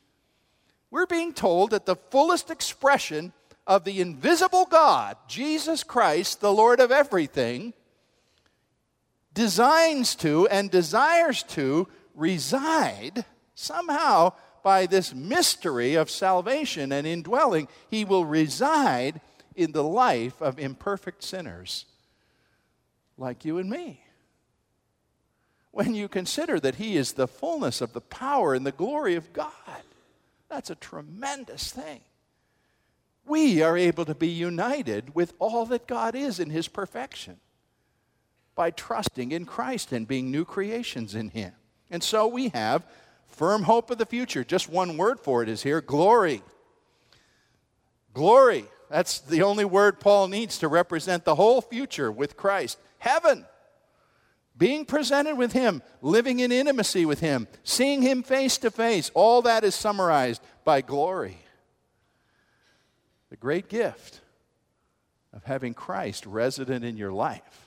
We're 0.90 1.06
being 1.06 1.32
told 1.32 1.70
that 1.70 1.86
the 1.86 1.96
fullest 1.96 2.50
expression 2.50 3.32
of 3.66 3.84
the 3.84 4.00
invisible 4.00 4.64
God, 4.64 5.16
Jesus 5.28 5.84
Christ, 5.84 6.40
the 6.40 6.52
Lord 6.52 6.80
of 6.80 6.90
everything, 6.90 7.74
designs 9.34 10.14
to 10.16 10.46
and 10.48 10.70
desires 10.70 11.42
to 11.44 11.88
reside 12.14 13.24
somehow 13.54 14.32
by 14.62 14.86
this 14.86 15.14
mystery 15.14 15.94
of 15.94 16.10
salvation 16.10 16.92
and 16.92 17.06
indwelling. 17.06 17.68
He 17.88 18.04
will 18.04 18.24
reside 18.24 19.20
in 19.54 19.72
the 19.72 19.84
life 19.84 20.40
of 20.40 20.58
imperfect 20.58 21.22
sinners 21.22 21.86
like 23.16 23.44
you 23.44 23.58
and 23.58 23.70
me. 23.70 24.04
When 25.70 25.94
you 25.94 26.08
consider 26.08 26.58
that 26.60 26.76
He 26.76 26.96
is 26.96 27.12
the 27.12 27.28
fullness 27.28 27.80
of 27.80 27.92
the 27.92 28.00
power 28.00 28.54
and 28.54 28.66
the 28.66 28.72
glory 28.72 29.14
of 29.14 29.32
God, 29.32 29.84
that's 30.48 30.70
a 30.70 30.74
tremendous 30.74 31.70
thing 31.70 32.00
we 33.30 33.62
are 33.62 33.76
able 33.76 34.04
to 34.04 34.14
be 34.14 34.28
united 34.28 35.14
with 35.14 35.34
all 35.38 35.64
that 35.66 35.86
God 35.86 36.14
is 36.14 36.40
in 36.40 36.50
His 36.50 36.68
perfection 36.68 37.38
by 38.60 38.70
trusting 38.70 39.32
in 39.32 39.46
Christ 39.46 39.90
and 39.90 40.06
being 40.06 40.30
new 40.30 40.44
creations 40.44 41.14
in 41.14 41.30
Him. 41.30 41.52
And 41.90 42.02
so 42.02 42.26
we 42.26 42.50
have 42.50 42.86
firm 43.26 43.62
hope 43.62 43.90
of 43.90 43.96
the 43.96 44.04
future. 44.04 44.44
Just 44.44 44.68
one 44.68 44.98
word 44.98 45.18
for 45.18 45.42
it 45.42 45.48
is 45.48 45.62
here 45.62 45.80
glory. 45.80 46.42
Glory. 48.12 48.66
That's 48.90 49.20
the 49.20 49.44
only 49.44 49.64
word 49.64 49.98
Paul 49.98 50.28
needs 50.28 50.58
to 50.58 50.68
represent 50.68 51.24
the 51.24 51.36
whole 51.36 51.62
future 51.62 52.12
with 52.12 52.36
Christ. 52.36 52.78
Heaven. 52.98 53.46
Being 54.58 54.84
presented 54.84 55.36
with 55.36 55.52
Him, 55.52 55.82
living 56.02 56.40
in 56.40 56.52
intimacy 56.52 57.06
with 57.06 57.20
Him, 57.20 57.48
seeing 57.64 58.02
Him 58.02 58.22
face 58.22 58.58
to 58.58 58.70
face, 58.70 59.10
all 59.14 59.40
that 59.40 59.64
is 59.64 59.74
summarized 59.74 60.42
by 60.66 60.82
glory. 60.82 61.38
The 63.30 63.38
great 63.38 63.70
gift 63.70 64.20
of 65.32 65.44
having 65.44 65.72
Christ 65.72 66.26
resident 66.26 66.84
in 66.84 66.98
your 66.98 67.10
life 67.10 67.59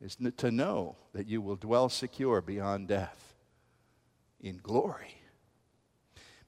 is 0.00 0.16
to 0.36 0.50
know 0.50 0.96
that 1.12 1.26
you 1.26 1.40
will 1.40 1.56
dwell 1.56 1.88
secure 1.88 2.40
beyond 2.40 2.88
death 2.88 3.34
in 4.40 4.58
glory. 4.62 5.16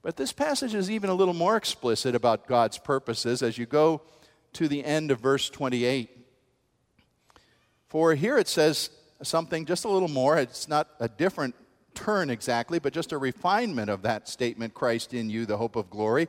But 0.01 0.17
this 0.17 0.31
passage 0.31 0.73
is 0.73 0.89
even 0.89 1.09
a 1.09 1.13
little 1.13 1.33
more 1.33 1.57
explicit 1.57 2.15
about 2.15 2.47
God's 2.47 2.77
purposes 2.77 3.43
as 3.43 3.57
you 3.57 3.65
go 3.65 4.01
to 4.53 4.67
the 4.67 4.83
end 4.83 5.11
of 5.11 5.19
verse 5.19 5.49
28. 5.49 6.09
For 7.87 8.15
here 8.15 8.37
it 8.37 8.47
says 8.47 8.89
something 9.21 9.65
just 9.65 9.85
a 9.85 9.89
little 9.89 10.07
more. 10.07 10.37
It's 10.37 10.67
not 10.67 10.87
a 10.99 11.07
different 11.07 11.55
turn 11.93 12.29
exactly, 12.29 12.79
but 12.79 12.93
just 12.93 13.11
a 13.11 13.17
refinement 13.17 13.89
of 13.89 14.01
that 14.03 14.27
statement 14.27 14.73
Christ 14.73 15.13
in 15.13 15.29
you, 15.29 15.45
the 15.45 15.57
hope 15.57 15.75
of 15.75 15.89
glory. 15.89 16.27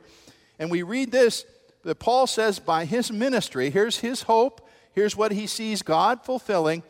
And 0.59 0.69
we 0.69 0.83
read 0.83 1.11
this 1.11 1.45
that 1.83 1.99
Paul 1.99 2.27
says 2.27 2.59
by 2.59 2.85
his 2.85 3.11
ministry, 3.11 3.69
here's 3.69 3.99
his 3.99 4.23
hope, 4.23 4.67
here's 4.93 5.17
what 5.17 5.31
he 5.31 5.47
sees 5.47 5.81
God 5.81 6.23
fulfilling. 6.23 6.83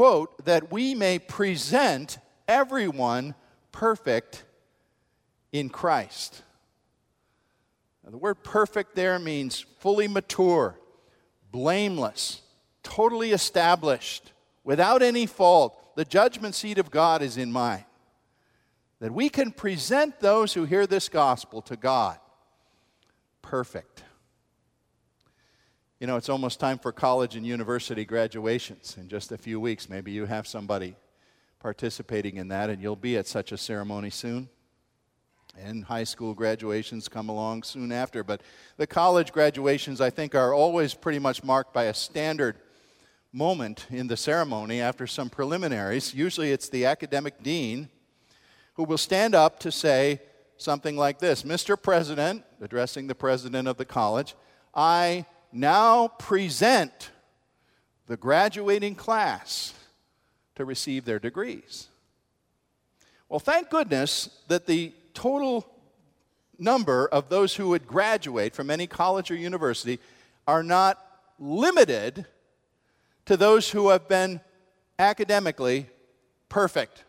Quote, 0.00 0.46
that 0.46 0.72
we 0.72 0.94
may 0.94 1.18
present 1.18 2.16
everyone 2.48 3.34
perfect 3.70 4.44
in 5.52 5.68
Christ. 5.68 6.40
Now, 8.02 8.10
the 8.10 8.16
word 8.16 8.42
perfect 8.42 8.94
there 8.94 9.18
means 9.18 9.66
fully 9.78 10.08
mature, 10.08 10.78
blameless, 11.52 12.40
totally 12.82 13.32
established, 13.32 14.32
without 14.64 15.02
any 15.02 15.26
fault. 15.26 15.94
The 15.96 16.06
judgment 16.06 16.54
seat 16.54 16.78
of 16.78 16.90
God 16.90 17.20
is 17.20 17.36
in 17.36 17.52
mind. 17.52 17.84
That 19.00 19.12
we 19.12 19.28
can 19.28 19.50
present 19.50 20.18
those 20.20 20.54
who 20.54 20.64
hear 20.64 20.86
this 20.86 21.10
gospel 21.10 21.60
to 21.60 21.76
God 21.76 22.18
perfect. 23.42 24.04
You 26.00 26.06
know, 26.06 26.16
it's 26.16 26.30
almost 26.30 26.58
time 26.60 26.78
for 26.78 26.92
college 26.92 27.36
and 27.36 27.46
university 27.46 28.06
graduations 28.06 28.96
in 28.98 29.06
just 29.06 29.32
a 29.32 29.36
few 29.36 29.60
weeks. 29.60 29.90
Maybe 29.90 30.10
you 30.10 30.24
have 30.24 30.46
somebody 30.46 30.96
participating 31.58 32.36
in 32.36 32.48
that, 32.48 32.70
and 32.70 32.80
you'll 32.80 32.96
be 32.96 33.18
at 33.18 33.26
such 33.26 33.52
a 33.52 33.58
ceremony 33.58 34.08
soon. 34.08 34.48
And 35.58 35.84
high 35.84 36.04
school 36.04 36.32
graduations 36.32 37.06
come 37.06 37.28
along 37.28 37.64
soon 37.64 37.92
after. 37.92 38.24
But 38.24 38.40
the 38.78 38.86
college 38.86 39.30
graduations, 39.30 40.00
I 40.00 40.08
think, 40.08 40.34
are 40.34 40.54
always 40.54 40.94
pretty 40.94 41.18
much 41.18 41.44
marked 41.44 41.74
by 41.74 41.84
a 41.84 41.92
standard 41.92 42.56
moment 43.30 43.86
in 43.90 44.06
the 44.06 44.16
ceremony 44.16 44.80
after 44.80 45.06
some 45.06 45.28
preliminaries. 45.28 46.14
Usually 46.14 46.50
it's 46.50 46.70
the 46.70 46.86
academic 46.86 47.42
dean 47.42 47.90
who 48.72 48.84
will 48.84 48.96
stand 48.96 49.34
up 49.34 49.60
to 49.60 49.70
say 49.70 50.22
something 50.56 50.96
like 50.96 51.18
this 51.18 51.42
Mr. 51.42 51.80
President, 51.80 52.42
addressing 52.62 53.06
the 53.06 53.14
president 53.14 53.68
of 53.68 53.76
the 53.76 53.84
college, 53.84 54.34
I 54.74 55.26
now 55.52 56.08
present 56.08 57.10
the 58.06 58.16
graduating 58.16 58.94
class 58.94 59.74
to 60.56 60.64
receive 60.64 61.04
their 61.04 61.18
degrees. 61.18 61.88
Well, 63.28 63.40
thank 63.40 63.70
goodness 63.70 64.28
that 64.48 64.66
the 64.66 64.92
total 65.14 65.66
number 66.58 67.06
of 67.06 67.28
those 67.28 67.54
who 67.54 67.68
would 67.68 67.86
graduate 67.86 68.54
from 68.54 68.70
any 68.70 68.86
college 68.86 69.30
or 69.30 69.36
university 69.36 69.98
are 70.46 70.62
not 70.62 70.98
limited 71.38 72.26
to 73.26 73.36
those 73.36 73.70
who 73.70 73.90
have 73.90 74.08
been 74.08 74.40
academically 74.98 75.86
perfect. 76.48 77.04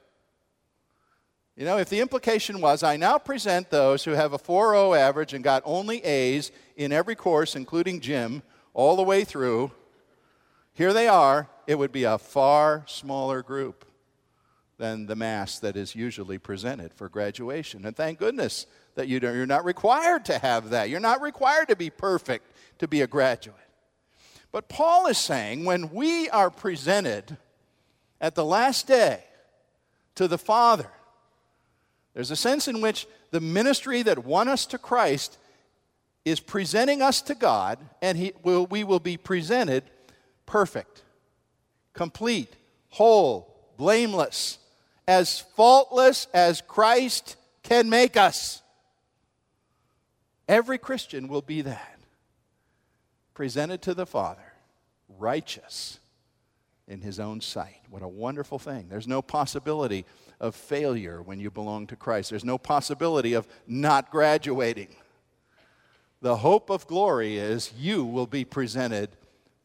You 1.58 1.66
know, 1.66 1.78
if 1.78 1.90
the 1.90 2.00
implication 2.00 2.62
was, 2.62 2.82
I 2.82 2.96
now 2.96 3.18
present 3.18 3.70
those 3.70 4.04
who 4.04 4.12
have 4.12 4.34
a 4.34 4.40
4.0 4.40 4.98
average 4.98 5.34
and 5.34 5.44
got 5.44 5.62
only 5.66 6.04
A's 6.04 6.52
in 6.84 6.92
every 6.92 7.16
course, 7.16 7.56
including 7.56 8.00
gym, 8.00 8.44
all 8.74 8.96
the 8.96 9.04
way 9.04 9.24
through, 9.24 9.72
here 10.74 10.94
they 10.94 11.08
are, 11.08 11.50
it 11.68 11.76
would 11.76 11.92
be 11.92 12.04
a 12.04 12.18
far 12.18 12.84
smaller 12.88 13.42
group 13.42 13.86
than 14.78 15.06
the 15.06 15.16
mass 15.16 15.60
that 15.60 15.76
is 15.76 15.96
usually 15.96 16.40
presented 16.40 16.94
for 16.94 17.08
graduation. 17.08 17.86
And 17.86 17.96
thank 17.96 18.18
goodness 18.18 18.66
that 18.96 19.08
you 19.08 19.20
you're 19.20 19.46
not 19.46 19.64
required 19.64 20.26
to 20.26 20.40
have 20.40 20.72
that. 20.72 20.90
You're 20.90 21.00
not 21.00 21.22
required 21.22 21.68
to 21.68 21.76
be 21.76 21.90
perfect 21.90 22.52
to 22.80 22.88
be 22.88 23.02
a 23.02 23.08
graduate. 23.08 23.58
But 24.52 24.70
Paul 24.70 25.08
is 25.08 25.18
saying 25.18 25.66
when 25.66 25.92
we 25.92 26.30
are 26.30 26.50
presented 26.50 27.38
at 28.20 28.36
the 28.36 28.44
last 28.44 28.88
day 28.88 29.24
to 30.16 30.28
the 30.28 30.38
Father, 30.38 30.90
there's 32.14 32.32
a 32.32 32.36
sense 32.36 32.68
in 32.68 32.82
which 32.82 33.08
the 33.30 33.40
ministry 33.40 34.02
that 34.04 34.26
won 34.26 34.50
us 34.50 34.66
to 34.68 34.78
Christ 34.78 35.38
is 36.26 36.40
presenting 36.40 37.02
us 37.02 37.22
to 37.24 37.36
God, 37.36 37.80
and 38.02 38.18
he 38.18 38.34
will, 38.44 38.66
we 38.66 38.84
will 38.84 39.00
be 39.00 39.18
presented 39.18 39.84
perfect, 40.46 41.04
complete, 41.94 42.54
whole, 42.90 43.74
blameless, 43.78 44.60
as 45.08 45.40
faultless 45.40 46.28
as 46.34 46.62
Christ 46.62 47.38
can 47.64 47.90
make 47.90 48.18
us. 48.18 48.62
Every 50.48 50.78
Christian 50.78 51.28
will 51.28 51.42
be 51.42 51.62
that. 51.62 52.00
Presented 53.34 53.82
to 53.84 53.94
the 53.94 54.06
Father, 54.06 54.54
righteous 55.18 56.00
in 56.88 57.02
his 57.02 57.20
own 57.20 57.40
sight. 57.40 57.82
What 57.90 58.04
a 58.04 58.08
wonderful 58.08 58.60
thing. 58.60 58.88
There's 58.90 59.08
no 59.08 59.22
possibility 59.22 60.06
of 60.42 60.56
failure 60.56 61.22
when 61.22 61.40
you 61.40 61.50
belong 61.50 61.88
to 61.88 61.96
Christ, 61.96 62.32
there's 62.32 62.44
no 62.44 62.58
possibility 62.58 63.34
of 63.34 63.48
not 63.68 64.12
graduating. 64.12 64.90
The 66.22 66.38
hope 66.38 66.70
of 66.70 66.86
glory 66.86 67.38
is 67.38 67.74
you 67.78 68.06
will 68.06 68.28
be 68.28 68.46
presented 68.46 69.10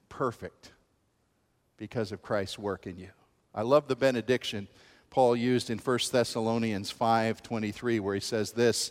perfect 0.08 0.72
because 1.76 2.12
of 2.12 2.22
Christ's 2.22 2.58
work 2.58 2.86
in 2.86 2.98
you. 2.98 3.10
I 3.54 3.62
love 3.62 3.88
the 3.88 3.96
benediction 3.96 4.68
Paul 5.10 5.36
used 5.36 5.70
in 5.70 5.78
1 5.78 6.12
Thessalonians 6.12 6.90
5:23 6.90 8.00
where 8.00 8.14
he 8.14 8.20
says 8.20 8.52
this, 8.52 8.90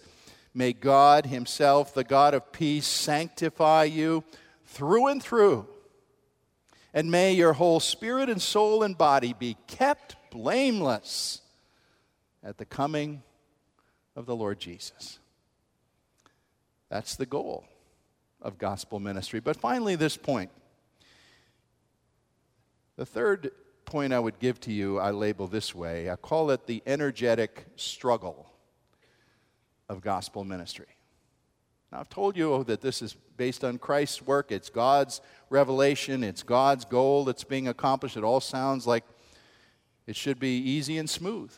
"May 0.54 0.74
God 0.74 1.26
himself, 1.26 1.94
the 1.94 2.04
God 2.04 2.34
of 2.34 2.52
peace, 2.52 2.88
sanctify 2.88 3.84
you 3.84 4.24
through 4.66 5.08
and 5.08 5.22
through, 5.22 5.68
and 6.94 7.12
may 7.12 7.34
your 7.34 7.54
whole 7.54 7.80
spirit 7.80 8.30
and 8.30 8.42
soul 8.42 8.82
and 8.82 8.98
body 8.98 9.34
be 9.34 9.58
kept 9.68 10.16
blameless 10.32 11.42
at 12.42 12.58
the 12.58 12.66
coming 12.66 13.22
of 14.16 14.26
the 14.26 14.36
Lord 14.36 14.60
Jesus." 14.60 15.20
That's 16.96 17.18
the 17.18 17.26
goal 17.26 17.66
of 18.42 18.58
gospel 18.58 19.02
ministry. 19.02 19.42
But 19.42 19.58
finally, 19.58 19.98
this 19.98 20.16
point. 20.16 20.50
The 22.96 23.06
third 23.06 23.52
point 23.84 24.14
I 24.14 24.20
would 24.20 24.40
give 24.40 24.62
to 24.62 24.72
you, 24.72 24.98
I 24.98 25.12
label 25.12 25.46
this 25.46 25.76
way 25.76 26.10
I 26.10 26.16
call 26.16 26.52
it 26.52 26.68
the 26.68 26.82
energetic 26.86 27.66
struggle 27.76 28.50
of 29.90 30.00
gospel 30.00 30.46
ministry. 30.46 30.86
Now, 31.92 32.00
I've 32.00 32.08
told 32.08 32.38
you 32.38 32.54
oh, 32.54 32.64
that 32.64 32.80
this 32.80 33.02
is 33.02 33.18
based 33.36 33.66
on 33.66 33.78
Christ's 33.78 34.22
work, 34.22 34.54
it's 34.54 34.70
God's 34.70 35.20
revelation, 35.50 36.24
it's 36.24 36.44
God's 36.44 36.86
goal 36.86 37.26
that's 37.26 37.44
being 37.44 37.68
accomplished. 37.68 38.16
It 38.16 38.24
all 38.24 38.40
sounds 38.40 38.88
like 38.88 39.04
it 40.08 40.16
should 40.16 40.40
be 40.40 40.60
easy 40.60 40.98
and 40.98 41.10
smooth. 41.10 41.52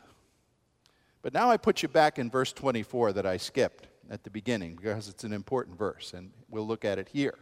But 1.21 1.35
now 1.35 1.51
I 1.51 1.57
put 1.57 1.83
you 1.83 1.89
back 1.89 2.17
in 2.17 2.31
verse 2.31 2.51
24 2.53 3.13
that 3.13 3.27
I 3.27 3.37
skipped 3.37 3.87
at 4.09 4.23
the 4.23 4.29
beginning 4.29 4.75
because 4.75 5.07
it's 5.07 5.23
an 5.23 5.33
important 5.33 5.77
verse, 5.77 6.13
and 6.13 6.31
we'll 6.49 6.67
look 6.67 6.85
at 6.85 6.99
it 6.99 7.09
here. 7.09 7.37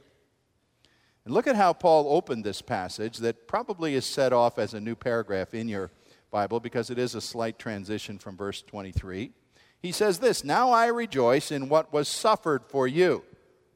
And 1.26 1.34
look 1.34 1.48
at 1.48 1.56
how 1.56 1.74
Paul 1.74 2.08
opened 2.16 2.44
this 2.44 2.62
passage 2.62 3.18
that 3.18 3.48
probably 3.48 3.96
is 3.96 4.06
set 4.06 4.32
off 4.32 4.60
as 4.60 4.74
a 4.74 4.80
new 4.80 4.96
paragraph 4.96 5.54
in 5.54 5.68
your 5.68 5.92
Bible 6.30 6.60
because 6.60 6.90
it 6.90 7.00
is 7.00 7.16
a 7.16 7.22
slight 7.22 7.58
transition 7.58 8.20
from 8.20 8.38
verse 8.38 8.62
23. 8.62 9.32
He 9.80 9.92
says 9.92 10.20
this 10.20 10.44
Now 10.44 10.72
I 10.72 10.88
rejoice 10.88 11.52
in 11.52 11.70
what 11.70 11.92
was 11.92 12.08
suffered 12.08 12.64
for 12.68 12.88
you. 12.88 13.24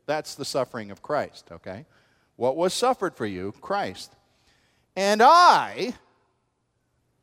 That's 0.05 0.35
the 0.35 0.45
suffering 0.45 0.91
of 0.91 1.01
Christ, 1.01 1.49
okay? 1.51 1.85
What 2.35 2.55
was 2.55 2.73
suffered 2.73 3.15
for 3.15 3.25
you? 3.25 3.53
Christ. 3.61 4.15
And 4.95 5.21
I 5.21 5.93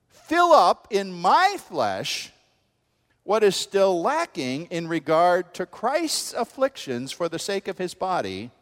fill 0.08 0.52
up 0.52 0.88
in 0.90 1.12
my 1.12 1.56
flesh 1.58 2.32
what 3.26 3.42
is 3.42 3.56
still 3.56 4.00
lacking 4.00 4.66
in 4.66 4.86
regard 4.86 5.52
to 5.52 5.66
Christ's 5.66 6.32
afflictions 6.32 7.10
for 7.10 7.28
the 7.28 7.40
sake 7.40 7.66
of 7.66 7.76
his 7.76 7.92
body 7.92 8.52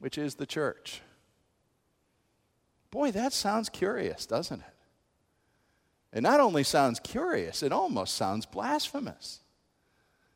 which 0.00 0.18
is 0.18 0.34
the 0.34 0.46
church. 0.46 1.00
Boy, 2.90 3.12
that 3.12 3.32
sounds 3.32 3.68
curious, 3.68 4.26
doesn't 4.26 4.58
it? 4.58 6.18
It 6.18 6.22
not 6.22 6.40
only 6.40 6.64
sounds 6.64 6.98
curious, 6.98 7.62
it 7.62 7.70
almost 7.70 8.14
sounds 8.14 8.44
blasphemous. 8.44 9.38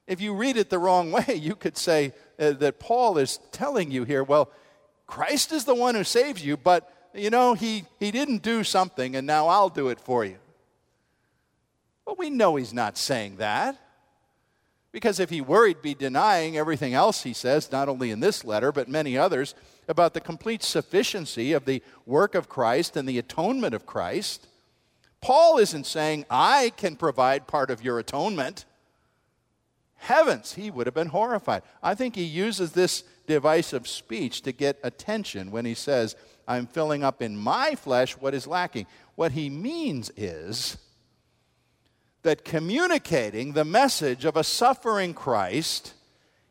If 0.07 0.21
you 0.21 0.37
read 0.37 0.57
it 0.57 0.71
the 0.71 0.79
wrong 0.79 1.11
way, 1.11 1.35
you 1.35 1.57
could 1.57 1.77
say 1.77 2.13
uh, 2.39 2.53
that 2.53 2.79
Paul 2.79 3.19
is 3.19 3.41
telling 3.51 3.91
you 3.91 4.05
here, 4.05 4.23
well, 4.23 4.53
Christ 5.09 5.51
is 5.51 5.65
the 5.65 5.75
one 5.75 5.97
who 5.97 6.05
saves 6.05 6.47
you, 6.47 6.57
but 6.57 6.89
you 7.13 7.31
know, 7.31 7.55
he, 7.55 7.87
he 7.99 8.13
didn't 8.13 8.43
do 8.43 8.63
something 8.63 9.17
and 9.17 9.27
now 9.27 9.49
I'll 9.49 9.71
do 9.71 9.89
it 9.89 9.99
for 9.99 10.25
you. 10.25 10.39
Well, 12.07 12.17
we 12.19 12.31
know 12.31 12.57
he's 12.57 12.73
not 12.73 12.97
saying 12.97 13.37
that. 13.37 13.77
Because 14.93 15.21
if 15.21 15.29
he 15.29 15.43
were, 15.43 15.67
he'd 15.67 15.83
be 15.83 15.95
denying 15.95 16.57
everything 16.57 16.95
else 16.95 17.23
he 17.23 17.35
says, 17.35 17.71
not 17.71 17.89
only 17.89 18.11
in 18.11 18.21
this 18.21 18.45
letter, 18.45 18.73
but 18.73 18.89
many 18.89 19.19
others, 19.19 19.55
about 19.89 20.15
the 20.15 20.21
complete 20.21 20.63
sufficiency 20.63 21.53
of 21.53 21.67
the 21.67 21.83
work 22.07 22.35
of 22.35 22.49
Christ 22.49 22.97
and 22.97 23.07
the 23.07 23.19
atonement 23.19 23.75
of 23.75 23.85
Christ. 23.85 24.49
Paul 25.21 25.59
isn't 25.59 25.85
saying, 25.85 26.25
I 26.31 26.73
can 26.77 26.97
provide 26.97 27.47
part 27.47 27.71
of 27.71 27.83
your 27.83 27.99
atonement. 27.99 28.65
Heavens, 29.97 30.55
he 30.55 30.71
would 30.71 30.87
have 30.87 30.95
been 30.95 31.09
horrified. 31.09 31.63
I 31.83 31.95
think 31.95 32.15
he 32.15 32.25
uses 32.25 32.73
this 32.73 33.03
device 33.27 33.73
of 33.73 33.89
speech 33.89 34.43
to 34.43 34.53
get 34.53 34.79
attention 34.83 35.51
when 35.51 35.65
he 35.65 35.75
says, 35.75 36.17
I'm 36.49 36.67
filling 36.67 37.03
up 37.03 37.21
in 37.21 37.37
my 37.37 37.75
flesh 37.75 38.17
what 38.17 38.35
is 38.35 38.47
lacking. 38.47 38.87
What 39.15 39.33
he 39.33 39.51
means 39.51 40.11
is, 40.17 40.79
that 42.27 42.45
communicating 42.45 43.53
the 43.53 43.65
message 43.65 44.25
of 44.25 44.37
a 44.37 44.43
suffering 44.43 45.15
Christ 45.15 45.95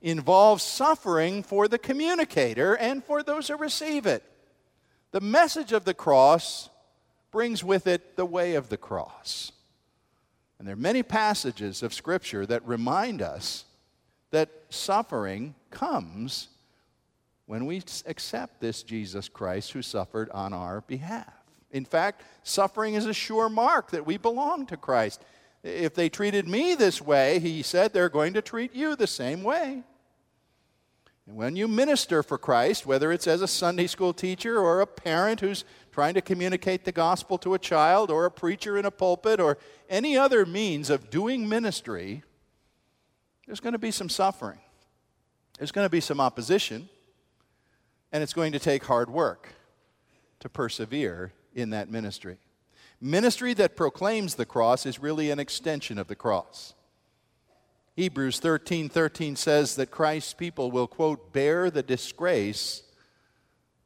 involves 0.02 0.64
suffering 0.64 1.44
for 1.44 1.68
the 1.68 1.78
communicator 1.78 2.76
and 2.76 3.04
for 3.04 3.22
those 3.22 3.50
who 3.50 3.58
receive 3.58 4.06
it. 4.06 4.24
The 5.12 5.20
message 5.20 5.74
of 5.74 5.84
the 5.84 5.94
cross 5.94 6.70
brings 7.30 7.62
with 7.62 7.88
it 7.88 8.16
the 8.16 8.26
way 8.26 8.56
of 8.56 8.70
the 8.70 8.78
cross. 8.78 9.52
And 10.58 10.66
there 10.66 10.76
are 10.76 10.80
many 10.80 11.04
passages 11.04 11.84
of 11.84 11.94
Scripture 11.94 12.46
that 12.46 12.66
remind 12.66 13.22
us 13.22 13.66
that 14.32 14.50
suffering 14.70 15.56
comes 15.72 16.48
when 17.48 17.66
we 17.66 17.84
accept 18.06 18.62
this 18.62 18.82
Jesus 18.82 19.28
Christ 19.28 19.74
who 19.74 19.82
suffered 19.82 20.30
on 20.30 20.54
our 20.54 20.80
behalf. 20.88 21.34
In 21.70 21.84
fact, 21.84 22.24
suffering 22.44 22.94
is 22.94 23.06
a 23.06 23.14
sure 23.14 23.50
mark 23.50 23.92
that 23.92 24.06
we 24.06 24.16
belong 24.16 24.68
to 24.68 24.78
Christ. 24.78 25.22
If 25.66 25.96
they 25.96 26.10
treated 26.10 26.48
me 26.48 26.76
this 26.76 27.02
way, 27.02 27.40
he 27.40 27.64
said, 27.64 27.92
they're 27.92 28.08
going 28.08 28.36
to 28.36 28.42
treat 28.44 28.76
you 28.76 28.96
the 28.96 29.08
same 29.08 29.42
way. 29.42 29.82
And 31.26 31.36
when 31.36 31.56
you 31.56 31.68
minister 31.68 32.22
for 32.22 32.38
Christ, 32.38 32.86
whether 32.86 33.12
it's 33.12 33.26
as 33.26 33.42
a 33.42 33.48
Sunday 33.48 33.88
school 33.88 34.14
teacher 34.14 34.60
or 34.60 34.80
a 34.80 34.86
parent 34.86 35.40
who's 35.40 35.66
trying 35.92 36.14
to 36.14 36.22
communicate 36.22 36.86
the 36.86 36.92
gospel 36.92 37.40
to 37.40 37.56
a 37.56 37.60
child 37.60 38.12
or 38.12 38.26
a 38.26 38.32
preacher 38.32 38.78
in 38.78 38.86
a 38.86 38.92
pulpit 38.92 39.40
or 39.40 39.58
any 39.90 40.16
other 40.16 40.46
means 40.46 40.92
of 40.92 41.10
doing 41.10 41.50
ministry, 41.50 42.22
there's 43.48 43.60
going 43.60 43.74
to 43.74 43.80
be 43.80 43.90
some 43.90 44.10
suffering. 44.10 44.60
There's 45.58 45.72
going 45.72 45.86
to 45.86 45.90
be 45.90 46.02
some 46.02 46.20
opposition, 46.20 46.90
and 48.12 48.22
it's 48.22 48.34
going 48.34 48.52
to 48.52 48.60
take 48.60 48.84
hard 48.84 49.10
work 49.10 49.50
to 50.42 50.50
persevere 50.50 51.34
in 51.56 51.72
that 51.72 51.90
ministry. 51.90 52.38
Ministry 53.06 53.54
that 53.54 53.76
proclaims 53.76 54.34
the 54.34 54.48
cross 54.48 54.84
is 54.88 54.98
really 54.98 55.30
an 55.30 55.38
extension 55.38 56.00
of 56.00 56.08
the 56.08 56.16
cross. 56.16 56.74
Hebrews 57.96 58.40
13 58.40 58.90
13 58.90 59.36
says 59.36 59.76
that 59.76 59.92
Christ's 59.92 60.34
people 60.34 60.72
will, 60.72 60.88
quote, 60.88 61.32
bear 61.32 61.70
the 61.70 61.84
disgrace 61.84 62.82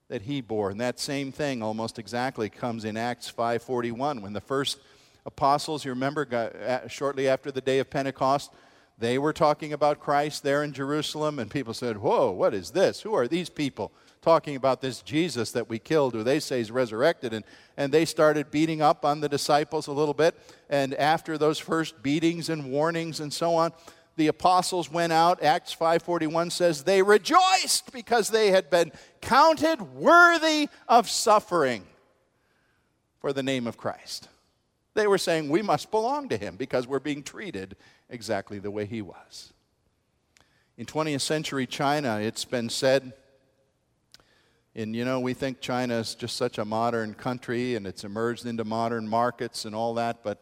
that 0.07 0.21
he 0.21 0.39
bore. 0.39 0.69
And 0.69 0.79
that 0.79 1.01
same 1.01 1.33
thing 1.33 1.61
almost 1.61 1.99
exactly 1.99 2.49
comes 2.49 2.85
in 2.85 2.95
Acts 2.95 3.29
5:41 3.29 4.21
when 4.21 4.31
the 4.31 4.39
first 4.39 4.79
apostles, 5.25 5.83
you 5.83 5.91
remember, 5.91 6.23
got, 6.23 6.55
uh, 6.55 6.87
shortly 6.87 7.27
after 7.27 7.51
the 7.51 7.59
day 7.59 7.79
of 7.79 7.89
Pentecost, 7.89 8.53
they 8.99 9.17
were 9.17 9.31
talking 9.31 9.71
about 9.71 10.01
Christ 10.01 10.43
there 10.43 10.61
in 10.61 10.73
Jerusalem, 10.73 11.39
and 11.39 11.49
people 11.49 11.73
said, 11.73 11.97
Whoa, 11.97 12.31
what 12.31 12.53
is 12.53 12.71
this? 12.71 13.01
Who 13.01 13.13
are 13.13 13.27
these 13.27 13.49
people 13.49 13.93
talking 14.21 14.57
about 14.57 14.81
this 14.81 15.01
Jesus 15.01 15.53
that 15.53 15.69
we 15.69 15.79
killed, 15.79 16.13
who 16.13 16.23
they 16.23 16.41
say 16.41 16.59
is 16.59 16.69
resurrected? 16.69 17.33
And, 17.33 17.45
and 17.77 17.93
they 17.93 18.03
started 18.03 18.51
beating 18.51 18.81
up 18.81 19.05
on 19.05 19.21
the 19.21 19.29
disciples 19.29 19.87
a 19.87 19.93
little 19.93 20.13
bit. 20.13 20.37
And 20.69 20.93
after 20.95 21.37
those 21.37 21.59
first 21.59 22.03
beatings 22.03 22.49
and 22.49 22.71
warnings 22.71 23.21
and 23.21 23.31
so 23.31 23.55
on, 23.55 23.71
the 24.17 24.27
apostles 24.27 24.91
went 24.91 25.13
out 25.13 25.41
acts 25.41 25.73
5.41 25.73 26.51
says 26.51 26.83
they 26.83 27.01
rejoiced 27.01 27.93
because 27.93 28.27
they 28.27 28.51
had 28.51 28.69
been 28.69 28.91
counted 29.21 29.81
worthy 29.81 30.67
of 30.89 31.09
suffering 31.09 31.85
for 33.21 33.31
the 33.31 33.41
name 33.41 33.65
of 33.65 33.77
christ 33.77 34.27
they 34.93 35.07
were 35.07 35.17
saying 35.17 35.47
we 35.47 35.61
must 35.61 35.89
belong 35.89 36.27
to 36.27 36.35
him 36.35 36.57
because 36.57 36.85
we're 36.85 36.99
being 36.99 37.23
treated 37.23 37.77
exactly 38.09 38.59
the 38.59 38.71
way 38.71 38.85
he 38.85 39.01
was 39.01 39.53
in 40.77 40.85
20th 40.85 41.21
century 41.21 41.65
china 41.67 42.19
it's 42.19 42.45
been 42.45 42.69
said 42.69 43.13
and 44.75 44.95
you 44.95 45.05
know 45.05 45.19
we 45.19 45.33
think 45.33 45.61
china 45.61 45.95
is 45.95 46.15
just 46.15 46.35
such 46.35 46.57
a 46.57 46.65
modern 46.65 47.13
country 47.13 47.75
and 47.75 47.85
it's 47.85 48.03
emerged 48.03 48.45
into 48.45 48.63
modern 48.63 49.07
markets 49.07 49.65
and 49.65 49.75
all 49.75 49.93
that 49.93 50.23
but 50.23 50.39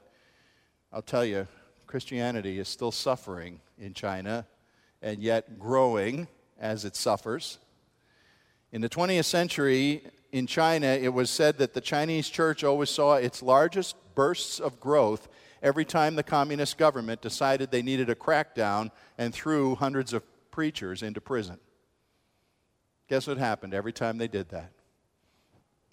i'll 0.91 1.01
tell 1.01 1.25
you 1.25 1.47
Christianity 1.87 2.59
is 2.59 2.67
still 2.67 2.91
suffering 2.91 3.61
in 3.79 3.93
China 3.93 4.45
and 5.01 5.23
yet 5.23 5.57
growing 5.57 6.27
as 6.59 6.83
it 6.83 6.95
suffers. 6.95 7.59
In 8.73 8.81
the 8.81 8.89
20th 8.89 9.25
century, 9.25 10.03
in 10.33 10.47
China, 10.47 10.87
it 10.87 11.13
was 11.13 11.29
said 11.29 11.57
that 11.59 11.73
the 11.73 11.81
Chinese 11.81 12.27
church 12.27 12.63
always 12.63 12.89
saw 12.89 13.15
its 13.15 13.41
largest 13.41 13.95
bursts 14.15 14.59
of 14.59 14.81
growth 14.81 15.29
every 15.61 15.85
time 15.85 16.15
the 16.15 16.23
communist 16.23 16.77
government 16.77 17.21
decided 17.21 17.71
they 17.71 17.81
needed 17.81 18.09
a 18.09 18.15
crackdown 18.15 18.91
and 19.17 19.33
threw 19.33 19.75
hundreds 19.75 20.13
of 20.13 20.23
preachers 20.51 21.03
into 21.03 21.21
prison. 21.21 21.59
Guess 23.07 23.27
what 23.27 23.37
happened 23.37 23.73
every 23.73 23.93
time 23.93 24.17
they 24.17 24.27
did 24.27 24.49
that? 24.49 24.71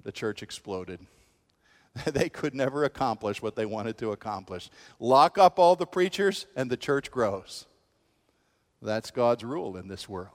The 0.02 0.12
church 0.12 0.42
exploded. 0.42 1.00
they 2.06 2.28
could 2.28 2.54
never 2.54 2.84
accomplish 2.84 3.40
what 3.40 3.56
they 3.56 3.66
wanted 3.66 3.96
to 3.98 4.12
accomplish. 4.12 4.68
Lock 4.98 5.38
up 5.38 5.58
all 5.58 5.76
the 5.76 5.86
preachers, 5.86 6.46
and 6.56 6.70
the 6.70 6.76
church 6.76 7.10
grows. 7.10 7.66
That's 8.82 9.10
God's 9.10 9.44
rule 9.44 9.76
in 9.76 9.88
this 9.88 10.08
world. 10.08 10.34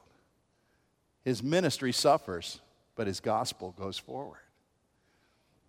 His 1.23 1.43
ministry 1.43 1.91
suffers, 1.91 2.61
but 2.95 3.07
his 3.07 3.19
gospel 3.19 3.75
goes 3.77 3.97
forward. 3.97 4.39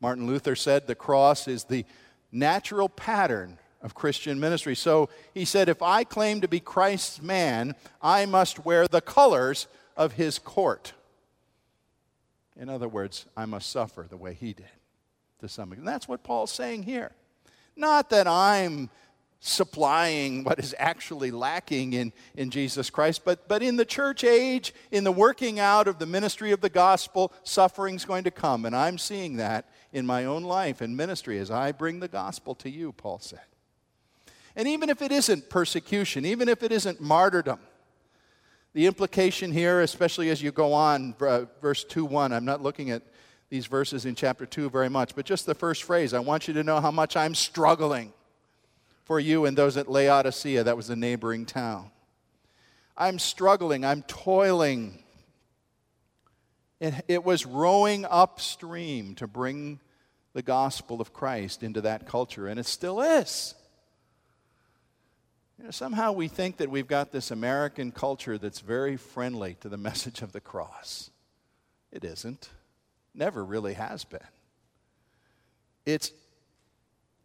Martin 0.01 0.27
Luther 0.27 0.57
said 0.57 0.87
the 0.87 0.95
cross 0.95 1.47
is 1.47 1.65
the 1.65 1.85
natural 2.33 2.89
pattern 2.89 3.59
of 3.83 3.95
Christian 3.95 4.39
ministry. 4.39 4.75
So 4.77 5.09
he 5.33 5.45
said, 5.45 5.69
if 5.69 5.83
I 5.83 6.05
claim 6.05 6.41
to 6.43 6.49
be 6.49 6.61
Christ's 6.61 7.23
man, 7.23 7.75
I 8.03 8.27
must 8.27 8.65
wear 8.65 8.87
the 8.87 9.01
colors 9.01 9.69
of 9.97 10.13
his 10.13 10.39
court. 10.39 10.93
In 12.57 12.69
other 12.69 12.89
words, 12.89 13.25
I 13.37 13.47
must 13.47 13.71
suffer 13.71 14.07
the 14.09 14.19
way 14.19 14.35
he 14.35 14.53
did 14.53 14.69
to 15.41 15.49
some 15.49 15.73
extent. 15.73 15.79
And 15.79 15.89
that's 15.89 16.09
what 16.09 16.23
Paul's 16.23 16.53
saying 16.53 16.83
here. 16.83 17.13
Not 17.75 18.11
that 18.11 18.27
I'm 18.27 18.91
supplying 19.43 20.45
what 20.45 20.59
is 20.59 20.75
actually 20.79 21.31
lacking 21.31 21.95
in, 21.95 22.13
in 22.37 22.51
Jesus 22.51 22.91
Christ, 22.91 23.25
but, 23.25 23.49
but 23.49 23.63
in 23.63 23.77
the 23.77 23.87
church 23.87 24.23
age, 24.23 24.75
in 24.91 25.03
the 25.05 25.13
working 25.13 25.59
out 25.59 25.89
of 25.89 25.99
the 25.99 26.05
ministry 26.05 26.53
of 26.53 26.61
the 26.61 26.69
gospel, 26.69 27.33
suffering's 27.43 28.05
going 28.05 28.25
to 28.25 28.31
come. 28.31 28.67
And 28.67 28.77
I'm 28.77 28.99
seeing 28.99 29.37
that 29.37 29.67
in 29.93 30.07
my 30.07 30.25
own 30.25 30.43
life 30.43 30.81
and 30.81 30.97
ministry 30.97 31.39
as 31.39 31.51
I 31.51 31.73
bring 31.73 32.01
the 32.01 32.09
gospel 32.09 32.55
to 32.57 32.71
you, 32.71 32.93
Paul 32.93 33.19
said. 33.19 33.41
And 34.57 34.69
even 34.69 34.91
if 34.91 35.03
it 35.03 35.13
isn't 35.13 35.49
persecution, 35.49 36.25
even 36.25 36.49
if 36.49 36.63
it 36.63 36.73
isn't 36.73 37.01
martyrdom, 37.01 37.61
the 38.73 38.87
implication 38.87 39.53
here, 39.53 39.81
especially 39.81 40.31
as 40.31 40.43
you 40.43 40.53
go 40.53 40.73
on, 40.73 41.15
uh, 41.21 41.47
verse 41.61 41.83
2 41.85 42.05
1, 42.05 42.33
I'm 42.33 42.45
not 42.45 42.63
looking 42.63 42.91
at 42.91 43.03
these 43.49 43.67
verses 43.67 44.07
in 44.07 44.15
chapter 44.15 44.47
2 44.47 44.71
very 44.71 44.89
much, 44.89 45.15
but 45.15 45.25
just 45.25 45.45
the 45.45 45.55
first 45.55 45.83
phrase 45.83 46.15
I 46.15 46.21
want 46.21 46.47
you 46.47 46.55
to 46.55 46.63
know 46.63 46.81
how 46.81 46.93
much 46.93 47.17
I'm 47.17 47.35
struggling 47.35 48.13
for 49.05 49.19
you 49.19 49.45
and 49.45 49.59
those 49.59 49.77
at 49.77 49.91
Laodicea, 49.91 50.63
that 50.63 50.77
was 50.77 50.89
a 50.89 50.95
neighboring 50.95 51.45
town. 51.45 51.91
I'm 52.97 53.19
struggling, 53.19 53.85
I'm 53.85 54.03
toiling. 54.03 55.03
It, 56.81 56.95
it 57.09 57.25
was 57.25 57.45
rowing 57.45 58.07
upstream 58.09 59.15
to 59.17 59.27
bring 59.27 59.81
the 60.33 60.43
gospel 60.43 61.01
of 61.01 61.13
Christ 61.13 61.63
into 61.63 61.83
that 61.83 62.07
culture, 62.07 62.47
and 62.47 62.59
it 62.59 62.67
still 62.67 63.01
is. 63.01 63.55
You 65.59 65.65
know, 65.65 65.71
somehow 65.71 66.13
we 66.13 66.29
think 66.29 66.57
that 66.57 66.71
we've 66.71 66.87
got 66.87 67.13
this 67.13 67.31
American 67.31 67.93
culture 67.93 68.39
that's 68.39 68.61
very 68.61 68.97
friendly 68.97 69.57
to 69.61 69.69
the 69.69 69.77
message 69.79 70.23
of 70.23 70.33
the 70.33 70.41
cross. 70.41 71.11
It 71.93 72.05
isn't. 72.05 72.49
Never 73.15 73.45
really 73.45 73.75
has 73.75 74.05
been. 74.05 74.21
It's 75.85 76.13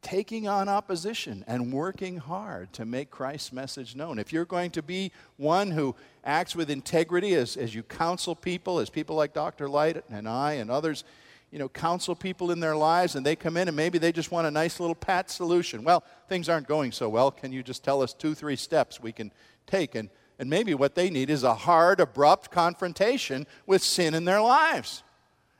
taking 0.05 0.47
on 0.47 0.69
opposition 0.69 1.43
and 1.47 1.73
working 1.73 2.17
hard 2.17 2.71
to 2.71 2.85
make 2.85 3.09
Christ's 3.09 3.51
message 3.51 3.95
known. 3.95 4.19
If 4.19 4.31
you're 4.31 4.45
going 4.45 4.69
to 4.71 4.83
be 4.83 5.11
one 5.37 5.71
who 5.71 5.95
acts 6.23 6.55
with 6.55 6.69
integrity 6.69 7.33
as, 7.33 7.57
as 7.57 7.73
you 7.73 7.81
counsel 7.81 8.35
people, 8.35 8.77
as 8.77 8.91
people 8.91 9.15
like 9.15 9.33
Dr. 9.33 9.67
Light 9.67 10.03
and 10.11 10.29
I 10.29 10.53
and 10.53 10.69
others, 10.69 11.05
you 11.49 11.57
know, 11.57 11.67
counsel 11.67 12.13
people 12.13 12.51
in 12.51 12.59
their 12.59 12.75
lives 12.75 13.15
and 13.15 13.25
they 13.25 13.35
come 13.35 13.57
in 13.57 13.67
and 13.67 13.75
maybe 13.75 13.97
they 13.97 14.11
just 14.11 14.29
want 14.29 14.45
a 14.45 14.51
nice 14.51 14.79
little 14.79 14.93
pat 14.93 15.31
solution. 15.31 15.83
Well, 15.83 16.03
things 16.29 16.49
aren't 16.49 16.67
going 16.67 16.91
so 16.91 17.09
well. 17.09 17.31
Can 17.31 17.51
you 17.51 17.63
just 17.63 17.83
tell 17.83 18.03
us 18.03 18.13
two, 18.13 18.35
three 18.35 18.57
steps 18.57 19.01
we 19.01 19.11
can 19.11 19.31
take? 19.65 19.95
And, 19.95 20.11
and 20.37 20.47
maybe 20.47 20.75
what 20.75 20.93
they 20.93 21.09
need 21.09 21.31
is 21.31 21.41
a 21.41 21.55
hard, 21.55 21.99
abrupt 21.99 22.51
confrontation 22.51 23.47
with 23.65 23.81
sin 23.81 24.13
in 24.13 24.25
their 24.25 24.41
lives. 24.41 25.01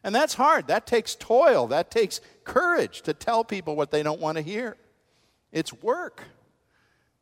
And 0.06 0.14
that's 0.14 0.36
hard. 0.36 0.68
That 0.68 0.86
takes 0.86 1.16
toil. 1.16 1.66
That 1.68 1.90
takes 1.90 2.22
courage 2.44 3.02
to 3.02 3.14
tell 3.14 3.44
people 3.44 3.76
what 3.76 3.90
they 3.90 4.04
don't 4.04 4.22
want 4.22 4.38
to 4.38 4.44
hear. 4.44 4.78
It's 5.52 5.74
work 5.74 6.22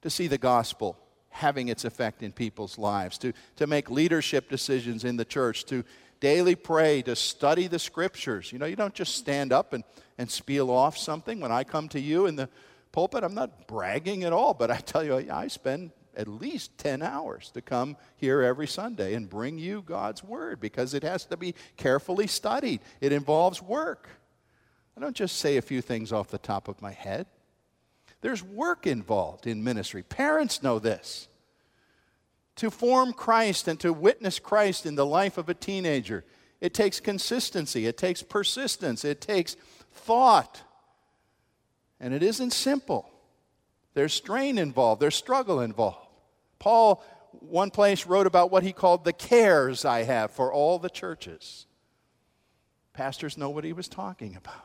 to 0.01 0.09
see 0.09 0.27
the 0.27 0.37
gospel 0.37 0.97
having 1.29 1.69
its 1.69 1.85
effect 1.85 2.21
in 2.21 2.33
people's 2.33 2.77
lives, 2.77 3.17
to, 3.19 3.31
to 3.55 3.67
make 3.67 3.89
leadership 3.89 4.49
decisions 4.49 5.05
in 5.05 5.15
the 5.15 5.23
church, 5.23 5.63
to 5.67 5.85
daily 6.19 6.55
pray, 6.55 7.01
to 7.03 7.15
study 7.15 7.67
the 7.67 7.79
scriptures. 7.79 8.51
You 8.51 8.59
know, 8.59 8.65
you 8.65 8.75
don't 8.75 8.93
just 8.93 9.15
stand 9.15 9.53
up 9.53 9.71
and, 9.71 9.85
and 10.17 10.29
spiel 10.29 10.69
off 10.69 10.97
something. 10.97 11.39
When 11.39 11.53
I 11.53 11.63
come 11.63 11.87
to 11.87 12.01
you 12.01 12.25
in 12.25 12.35
the 12.35 12.49
pulpit, 12.91 13.23
I'm 13.23 13.33
not 13.33 13.65
bragging 13.65 14.25
at 14.25 14.33
all, 14.33 14.53
but 14.53 14.69
I 14.69 14.77
tell 14.77 15.05
you, 15.05 15.25
I 15.31 15.47
spend 15.47 15.91
at 16.15 16.27
least 16.27 16.77
10 16.77 17.01
hours 17.01 17.51
to 17.51 17.61
come 17.61 17.97
here 18.15 18.41
every 18.41 18.67
Sunday 18.67 19.13
and 19.13 19.29
bring 19.29 19.57
you 19.57 19.81
God's 19.81 20.23
Word 20.23 20.59
because 20.59 20.93
it 20.93 21.03
has 21.03 21.25
to 21.25 21.37
be 21.37 21.55
carefully 21.77 22.27
studied. 22.27 22.81
It 23.01 23.11
involves 23.11 23.61
work. 23.61 24.09
I 24.95 25.01
don't 25.01 25.15
just 25.15 25.37
say 25.37 25.57
a 25.57 25.61
few 25.61 25.81
things 25.81 26.11
off 26.11 26.29
the 26.29 26.37
top 26.37 26.67
of 26.67 26.81
my 26.81 26.91
head. 26.91 27.25
There's 28.21 28.43
work 28.43 28.87
involved 28.87 29.47
in 29.47 29.63
ministry. 29.63 30.03
Parents 30.03 30.63
know 30.63 30.79
this. 30.79 31.27
To 32.57 32.69
form 32.69 33.13
Christ 33.13 33.67
and 33.67 33.79
to 33.79 33.91
witness 33.91 34.39
Christ 34.39 34.85
in 34.85 34.95
the 34.95 35.05
life 35.05 35.37
of 35.37 35.49
a 35.49 35.53
teenager, 35.53 36.23
it 36.61 36.73
takes 36.73 36.99
consistency, 36.99 37.87
it 37.87 37.97
takes 37.97 38.21
persistence, 38.21 39.03
it 39.03 39.19
takes 39.19 39.57
thought, 39.91 40.61
And 41.99 42.13
it 42.13 42.23
isn't 42.23 42.51
simple. 42.51 43.09
There's 43.93 44.13
strain 44.13 44.57
involved, 44.57 45.01
there's 45.01 45.15
struggle 45.15 45.59
involved. 45.59 46.02
Paul, 46.63 47.03
one 47.41 47.71
place, 47.71 48.05
wrote 48.05 48.25
about 48.25 48.49
what 48.49 48.63
he 48.63 48.71
called 48.71 49.03
the 49.03 49.11
cares 49.11 49.83
I 49.83 50.03
have 50.03 50.31
for 50.31 50.53
all 50.53 50.79
the 50.79 50.89
churches. 50.89 51.65
Pastors 52.93 53.37
know 53.37 53.49
what 53.49 53.65
he 53.65 53.73
was 53.73 53.89
talking 53.89 54.37
about. 54.37 54.63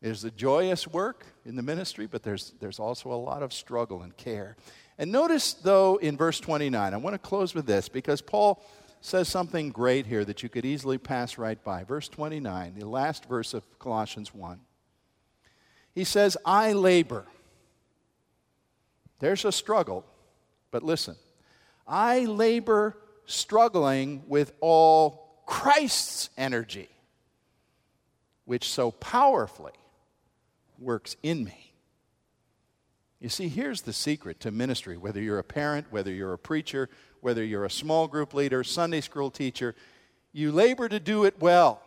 There's 0.00 0.22
a 0.22 0.30
joyous 0.30 0.86
work 0.86 1.26
in 1.44 1.56
the 1.56 1.62
ministry, 1.62 2.06
but 2.06 2.22
there's, 2.22 2.54
there's 2.60 2.78
also 2.78 3.10
a 3.10 3.18
lot 3.18 3.42
of 3.42 3.52
struggle 3.52 4.02
and 4.02 4.16
care. 4.16 4.56
And 4.96 5.10
notice, 5.10 5.54
though, 5.54 5.96
in 5.96 6.16
verse 6.16 6.38
29, 6.38 6.94
I 6.94 6.96
want 6.98 7.14
to 7.14 7.18
close 7.18 7.52
with 7.52 7.66
this 7.66 7.88
because 7.88 8.20
Paul 8.20 8.64
says 9.00 9.28
something 9.28 9.70
great 9.70 10.06
here 10.06 10.24
that 10.24 10.44
you 10.44 10.48
could 10.48 10.64
easily 10.64 10.98
pass 10.98 11.36
right 11.36 11.64
by. 11.64 11.82
Verse 11.82 12.08
29, 12.08 12.76
the 12.78 12.86
last 12.86 13.24
verse 13.24 13.54
of 13.54 13.64
Colossians 13.80 14.32
1. 14.32 14.60
He 15.96 16.04
says, 16.04 16.36
I 16.44 16.74
labor. 16.74 17.26
There's 19.18 19.44
a 19.44 19.50
struggle, 19.50 20.04
but 20.70 20.82
listen. 20.82 21.16
I 21.86 22.24
labor 22.24 22.96
struggling 23.26 24.24
with 24.26 24.52
all 24.60 25.42
Christ's 25.46 26.30
energy, 26.36 26.88
which 28.44 28.68
so 28.68 28.90
powerfully 28.90 29.72
works 30.78 31.16
in 31.22 31.44
me. 31.44 31.72
You 33.20 33.28
see, 33.28 33.48
here's 33.48 33.82
the 33.82 33.92
secret 33.92 34.40
to 34.40 34.50
ministry 34.50 34.96
whether 34.96 35.20
you're 35.20 35.38
a 35.38 35.44
parent, 35.44 35.86
whether 35.90 36.12
you're 36.12 36.34
a 36.34 36.38
preacher, 36.38 36.88
whether 37.20 37.42
you're 37.42 37.64
a 37.64 37.70
small 37.70 38.08
group 38.08 38.34
leader, 38.34 38.62
Sunday 38.62 39.00
school 39.00 39.30
teacher, 39.30 39.74
you 40.32 40.52
labor 40.52 40.88
to 40.88 41.00
do 41.00 41.24
it 41.24 41.40
well. 41.40 41.80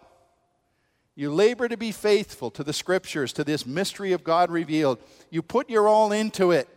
You 1.16 1.32
labor 1.34 1.68
to 1.68 1.78
be 1.78 1.92
faithful 1.92 2.50
to 2.52 2.64
the 2.64 2.74
scriptures, 2.74 3.34
to 3.34 3.44
this 3.44 3.66
mystery 3.66 4.14
of 4.14 4.24
God 4.24 4.50
revealed. 4.50 5.00
You 5.30 5.42
put 5.42 5.70
your 5.70 5.88
all 5.88 6.12
into 6.12 6.52
it. 6.52 6.68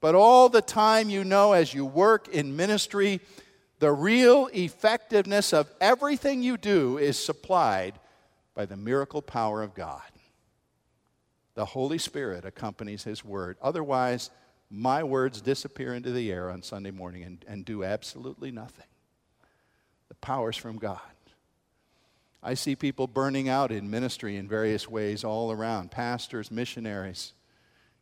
But 0.00 0.14
all 0.14 0.48
the 0.48 0.62
time, 0.62 1.10
you 1.10 1.24
know, 1.24 1.52
as 1.52 1.74
you 1.74 1.84
work 1.84 2.28
in 2.28 2.56
ministry, 2.56 3.20
the 3.80 3.92
real 3.92 4.48
effectiveness 4.52 5.52
of 5.52 5.70
everything 5.80 6.42
you 6.42 6.56
do 6.56 6.98
is 6.98 7.22
supplied 7.22 7.98
by 8.54 8.66
the 8.66 8.76
miracle 8.76 9.22
power 9.22 9.62
of 9.62 9.74
God. 9.74 10.02
The 11.54 11.64
Holy 11.64 11.98
Spirit 11.98 12.44
accompanies 12.44 13.04
His 13.04 13.24
word. 13.24 13.56
Otherwise, 13.60 14.30
my 14.70 15.02
words 15.02 15.40
disappear 15.40 15.94
into 15.94 16.12
the 16.12 16.30
air 16.30 16.50
on 16.50 16.62
Sunday 16.62 16.90
morning 16.90 17.24
and, 17.24 17.44
and 17.48 17.64
do 17.64 17.82
absolutely 17.82 18.50
nothing. 18.50 18.86
The 20.08 20.14
power's 20.16 20.56
from 20.56 20.78
God. 20.78 21.00
I 22.42 22.54
see 22.54 22.76
people 22.76 23.06
burning 23.06 23.48
out 23.48 23.72
in 23.72 23.90
ministry 23.90 24.36
in 24.36 24.46
various 24.46 24.88
ways 24.88 25.24
all 25.24 25.50
around 25.50 25.90
pastors, 25.90 26.50
missionaries, 26.50 27.32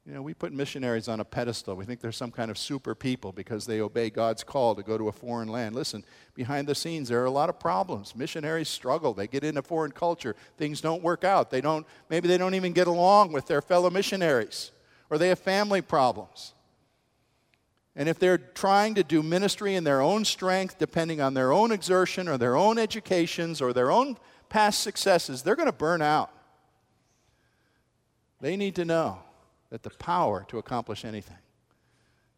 you 0.07 0.15
know, 0.15 0.23
we 0.23 0.35
put 0.35 0.53
missionaries 0.53 1.09
on 1.09 1.19
a 1.19 1.25
pedestal. 1.25 1.75
We 1.75 1.85
think 1.85 2.01
they're 2.01 2.13
some 2.13 2.31
kind 2.31 2.49
of 2.49 2.57
super 2.57 2.95
people 2.95 3.33
because 3.33 3.67
they 3.67 3.81
obey 3.81 4.09
God's 4.09 4.45
call 4.45 4.77
to 4.77 4.85
go 4.85 4.97
to 4.97 5.09
a 5.09 5.13
foreign 5.13 5.49
land. 5.49 5.75
Listen, 5.75 6.05
behind 6.35 6.69
the 6.69 6.77
scenes, 6.77 7.09
there 7.09 7.21
are 7.23 7.27
a 7.27 7.31
lot 7.31 7.49
of 7.49 7.59
problems. 7.59 8.15
Missionaries 8.15 8.69
struggle. 8.69 9.15
They 9.15 9.27
get 9.27 9.43
into 9.43 9.63
foreign 9.63 9.91
culture. 9.91 10.37
Things 10.59 10.81
don't 10.81 11.03
work 11.03 11.25
out. 11.25 11.51
They 11.51 11.61
don't, 11.61 11.85
maybe 12.09 12.29
they 12.29 12.39
don't 12.39 12.55
even 12.55 12.73
get 12.73 12.87
along 12.87 13.33
with 13.33 13.47
their 13.47 13.61
fellow 13.61 13.91
missionaries, 13.91 14.71
or 15.11 15.19
they 15.19 15.29
have 15.29 15.41
family 15.41 15.83
problems. 15.83 16.55
And 17.97 18.09
if 18.09 18.21
they're 18.21 18.39
trying 18.39 18.95
to 18.95 19.03
do 19.03 19.25
ministry 19.25 19.75
in 19.75 19.83
their 19.83 20.03
own 20.03 20.25
strength, 20.25 20.79
depending 20.79 21.21
on 21.21 21.35
their 21.35 21.53
own 21.53 21.73
exertion 21.73 22.29
or 22.29 22.39
their 22.39 22.55
own 22.55 22.79
educations 22.79 23.61
or 23.61 23.73
their 23.73 23.91
own 23.91 24.19
past 24.51 24.83
successes, 24.83 25.43
they're 25.43 25.57
going 25.57 25.67
to 25.67 25.73
burn 25.73 26.01
out. 26.01 26.31
They 28.41 28.57
need 28.57 28.77
to 28.77 28.85
know 28.85 29.26
that 29.71 29.83
the 29.83 29.91
power 29.91 30.45
to 30.49 30.59
accomplish 30.59 31.05
anything 31.05 31.39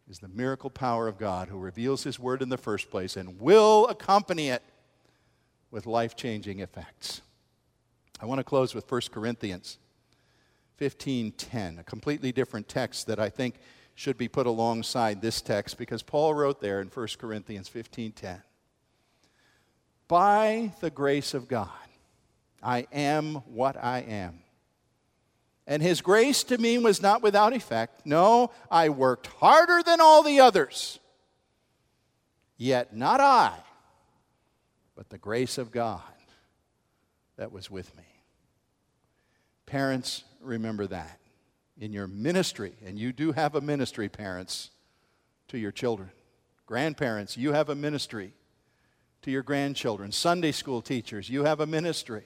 is 0.09 0.18
the 0.18 0.29
miracle 0.29 0.70
power 0.70 1.07
of 1.07 1.18
God 1.18 1.49
who 1.49 1.59
reveals 1.59 2.05
His 2.05 2.18
word 2.18 2.41
in 2.43 2.49
the 2.49 2.57
first 2.57 2.91
place 2.91 3.16
and 3.16 3.41
will 3.41 3.87
accompany 3.89 4.49
it 4.49 4.62
with 5.70 5.87
life 5.87 6.16
changing 6.16 6.61
effects. 6.61 7.20
I 8.20 8.26
want 8.26 8.39
to 8.39 8.45
close 8.45 8.74
with 8.74 8.91
1 8.91 9.12
Corinthians 9.12 9.79
15:10, 10.81 11.79
a 11.79 11.85
completely 11.85 12.33
different 12.33 12.68
text 12.68 13.07
that 13.07 13.18
I 13.18 13.29
think 13.29 13.57
should 13.95 14.16
be 14.16 14.29
put 14.29 14.47
alongside 14.47 15.20
this 15.20 15.41
text 15.41 15.76
because 15.76 16.03
Paul 16.03 16.33
wrote 16.35 16.61
there 16.61 16.81
in 16.81 16.89
1 16.89 17.18
Corinthians 17.18 17.68
15:10. 17.68 18.43
By 20.07 20.72
the 20.81 20.91
grace 20.91 21.35
of 21.35 21.49
God, 21.49 21.68
I 22.62 22.87
am 22.93 23.37
what 23.47 23.76
I 23.76 23.99
am. 24.01 24.43
And 25.69 25.83
his 25.83 26.01
grace 26.01 26.45
to 26.45 26.57
me 26.57 26.79
was 26.79 27.03
not 27.03 27.23
without 27.23 27.53
effect. 27.53 28.07
No, 28.07 28.51
I 28.71 28.89
worked 28.89 29.27
harder 29.27 29.83
than 29.83 30.01
all 30.01 30.23
the 30.23 30.41
others. 30.41 30.99
Yet 32.57 32.97
not 32.97 33.21
I, 33.21 33.53
but 34.97 35.11
the 35.11 35.19
grace 35.19 35.59
of 35.59 35.71
God 35.71 36.01
that 37.37 37.53
was 37.53 37.71
with 37.71 37.95
me. 37.99 38.05
Parents, 39.66 40.25
remember 40.41 40.87
that. 40.87 41.21
In 41.79 41.93
your 41.93 42.09
ministry, 42.09 42.73
and 42.85 42.99
you 42.99 43.12
do 43.12 43.33
have 43.33 43.55
a 43.55 43.61
ministry, 43.61 44.09
parents, 44.09 44.71
to 45.49 45.59
your 45.59 45.71
children. 45.71 46.11
Grandparents, 46.64 47.37
you 47.37 47.53
have 47.53 47.69
a 47.69 47.75
ministry 47.75 48.33
to 49.21 49.31
your 49.31 49.43
grandchildren. 49.43 50.12
Sunday 50.12 50.53
school 50.53 50.81
teachers, 50.81 51.29
you 51.29 51.45
have 51.45 51.61
a 51.61 51.66
ministry 51.66 52.25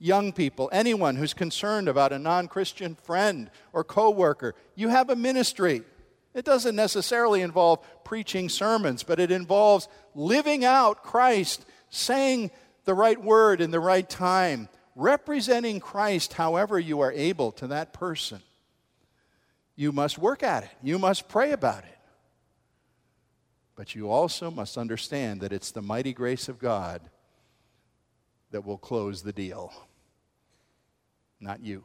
young 0.00 0.32
people, 0.32 0.70
anyone 0.72 1.14
who's 1.14 1.34
concerned 1.34 1.86
about 1.86 2.12
a 2.12 2.18
non 2.18 2.48
Christian 2.48 2.96
friend 2.96 3.50
or 3.72 3.84
coworker, 3.84 4.56
you 4.74 4.88
have 4.88 5.10
a 5.10 5.16
ministry. 5.16 5.82
It 6.34 6.44
doesn't 6.44 6.76
necessarily 6.76 7.42
involve 7.42 7.84
preaching 8.04 8.48
sermons, 8.48 9.02
but 9.02 9.20
it 9.20 9.30
involves 9.30 9.88
living 10.14 10.64
out 10.64 11.02
Christ, 11.02 11.64
saying 11.90 12.50
the 12.84 12.94
right 12.94 13.22
word 13.22 13.60
in 13.60 13.70
the 13.70 13.80
right 13.80 14.08
time, 14.08 14.68
representing 14.96 15.80
Christ 15.80 16.32
however 16.32 16.78
you 16.78 17.00
are 17.00 17.12
able 17.12 17.52
to 17.52 17.66
that 17.68 17.92
person. 17.92 18.40
You 19.76 19.92
must 19.92 20.18
work 20.18 20.42
at 20.42 20.64
it, 20.64 20.70
you 20.82 20.98
must 20.98 21.28
pray 21.28 21.52
about 21.52 21.84
it. 21.84 21.98
But 23.76 23.94
you 23.94 24.10
also 24.10 24.50
must 24.50 24.76
understand 24.76 25.40
that 25.40 25.52
it's 25.52 25.72
the 25.72 25.82
mighty 25.82 26.12
grace 26.12 26.48
of 26.48 26.58
God 26.58 27.00
that 28.50 28.64
will 28.64 28.78
close 28.78 29.22
the 29.22 29.32
deal 29.32 29.72
not 31.40 31.64
you. 31.64 31.84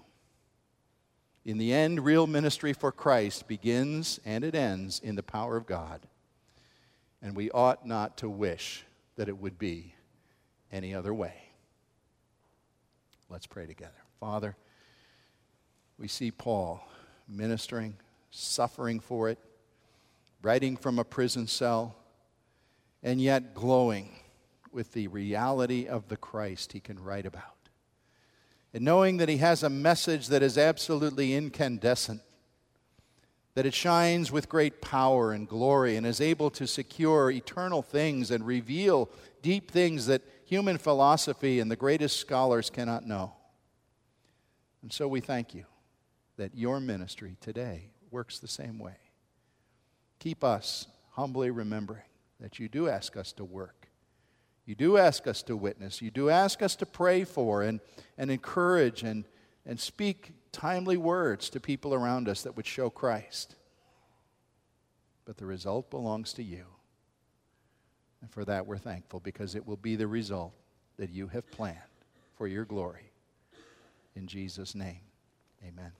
In 1.45 1.57
the 1.57 1.73
end, 1.73 2.03
real 2.03 2.25
ministry 2.27 2.73
for 2.73 2.91
Christ 2.91 3.47
begins 3.47 4.19
and 4.25 4.43
it 4.43 4.55
ends 4.55 4.99
in 4.99 5.15
the 5.15 5.23
power 5.23 5.55
of 5.55 5.67
God. 5.67 6.01
And 7.21 7.35
we 7.35 7.51
ought 7.51 7.87
not 7.87 8.17
to 8.17 8.29
wish 8.29 8.83
that 9.15 9.29
it 9.29 9.37
would 9.37 9.57
be 9.57 9.93
any 10.71 10.93
other 10.93 11.13
way. 11.13 11.35
Let's 13.29 13.47
pray 13.47 13.65
together. 13.65 13.91
Father, 14.19 14.55
we 15.97 16.07
see 16.07 16.31
Paul 16.31 16.85
ministering, 17.27 17.95
suffering 18.31 18.99
for 18.99 19.29
it, 19.29 19.39
writing 20.41 20.77
from 20.77 20.99
a 20.99 21.03
prison 21.03 21.47
cell, 21.47 21.95
and 23.01 23.21
yet 23.21 23.53
glowing 23.53 24.19
with 24.71 24.91
the 24.93 25.07
reality 25.07 25.87
of 25.87 26.07
the 26.07 26.17
Christ 26.17 26.73
he 26.73 26.79
can 26.79 27.01
write 27.01 27.25
about 27.25 27.54
and 28.75 28.83
knowing 28.83 29.15
that 29.17 29.29
he 29.29 29.37
has 29.37 29.63
a 29.63 29.69
message 29.69 30.27
that 30.27 30.43
is 30.43 30.57
absolutely 30.57 31.33
incandescent, 31.33 32.19
that 33.53 33.65
it 33.65 33.73
shines 33.73 34.33
with 34.33 34.49
great 34.49 34.81
power 34.81 35.31
and 35.31 35.47
glory 35.47 35.95
and 35.95 36.05
is 36.05 36.19
able 36.19 36.49
to 36.49 36.67
secure 36.67 37.31
eternal 37.31 37.81
things 37.81 38.31
and 38.31 38.45
reveal 38.45 39.09
deep 39.41 39.71
things 39.71 40.07
that 40.07 40.23
human 40.45 40.77
philosophy 40.77 41.61
and 41.61 41.71
the 41.71 41.77
greatest 41.77 42.19
scholars 42.19 42.69
cannot 42.69 43.07
know. 43.07 43.31
And 44.81 44.91
so 44.91 45.07
we 45.07 45.21
thank 45.21 45.55
you 45.55 45.63
that 46.35 46.53
your 46.53 46.81
ministry 46.81 47.37
today 47.39 47.91
works 48.11 48.39
the 48.39 48.47
same 48.49 48.77
way. 48.77 48.97
Keep 50.19 50.43
us 50.43 50.87
humbly 51.11 51.49
remembering 51.49 52.03
that 52.41 52.59
you 52.59 52.67
do 52.67 52.89
ask 52.89 53.15
us 53.15 53.31
to 53.31 53.45
work 53.45 53.84
you 54.65 54.75
do 54.75 54.97
ask 54.97 55.27
us 55.27 55.43
to 55.43 55.55
witness. 55.55 56.01
You 56.01 56.11
do 56.11 56.29
ask 56.29 56.61
us 56.61 56.75
to 56.77 56.85
pray 56.85 57.23
for 57.23 57.61
and, 57.61 57.79
and 58.17 58.31
encourage 58.31 59.03
and, 59.03 59.25
and 59.65 59.79
speak 59.79 60.31
timely 60.51 60.97
words 60.97 61.49
to 61.51 61.59
people 61.59 61.93
around 61.93 62.27
us 62.27 62.41
that 62.43 62.55
would 62.55 62.65
show 62.65 62.89
Christ. 62.89 63.55
But 65.25 65.37
the 65.37 65.45
result 65.45 65.89
belongs 65.89 66.33
to 66.33 66.43
you. 66.43 66.65
And 68.21 68.31
for 68.31 68.45
that, 68.45 68.65
we're 68.65 68.77
thankful 68.77 69.19
because 69.19 69.53
it 69.53 69.67
will 69.67 69.77
be 69.77 69.95
the 69.95 70.07
result 70.07 70.53
that 70.97 71.11
you 71.11 71.27
have 71.27 71.49
planned 71.51 71.77
for 72.35 72.47
your 72.47 72.65
glory. 72.65 73.11
In 74.15 74.27
Jesus' 74.27 74.73
name, 74.73 75.01
amen. 75.63 75.91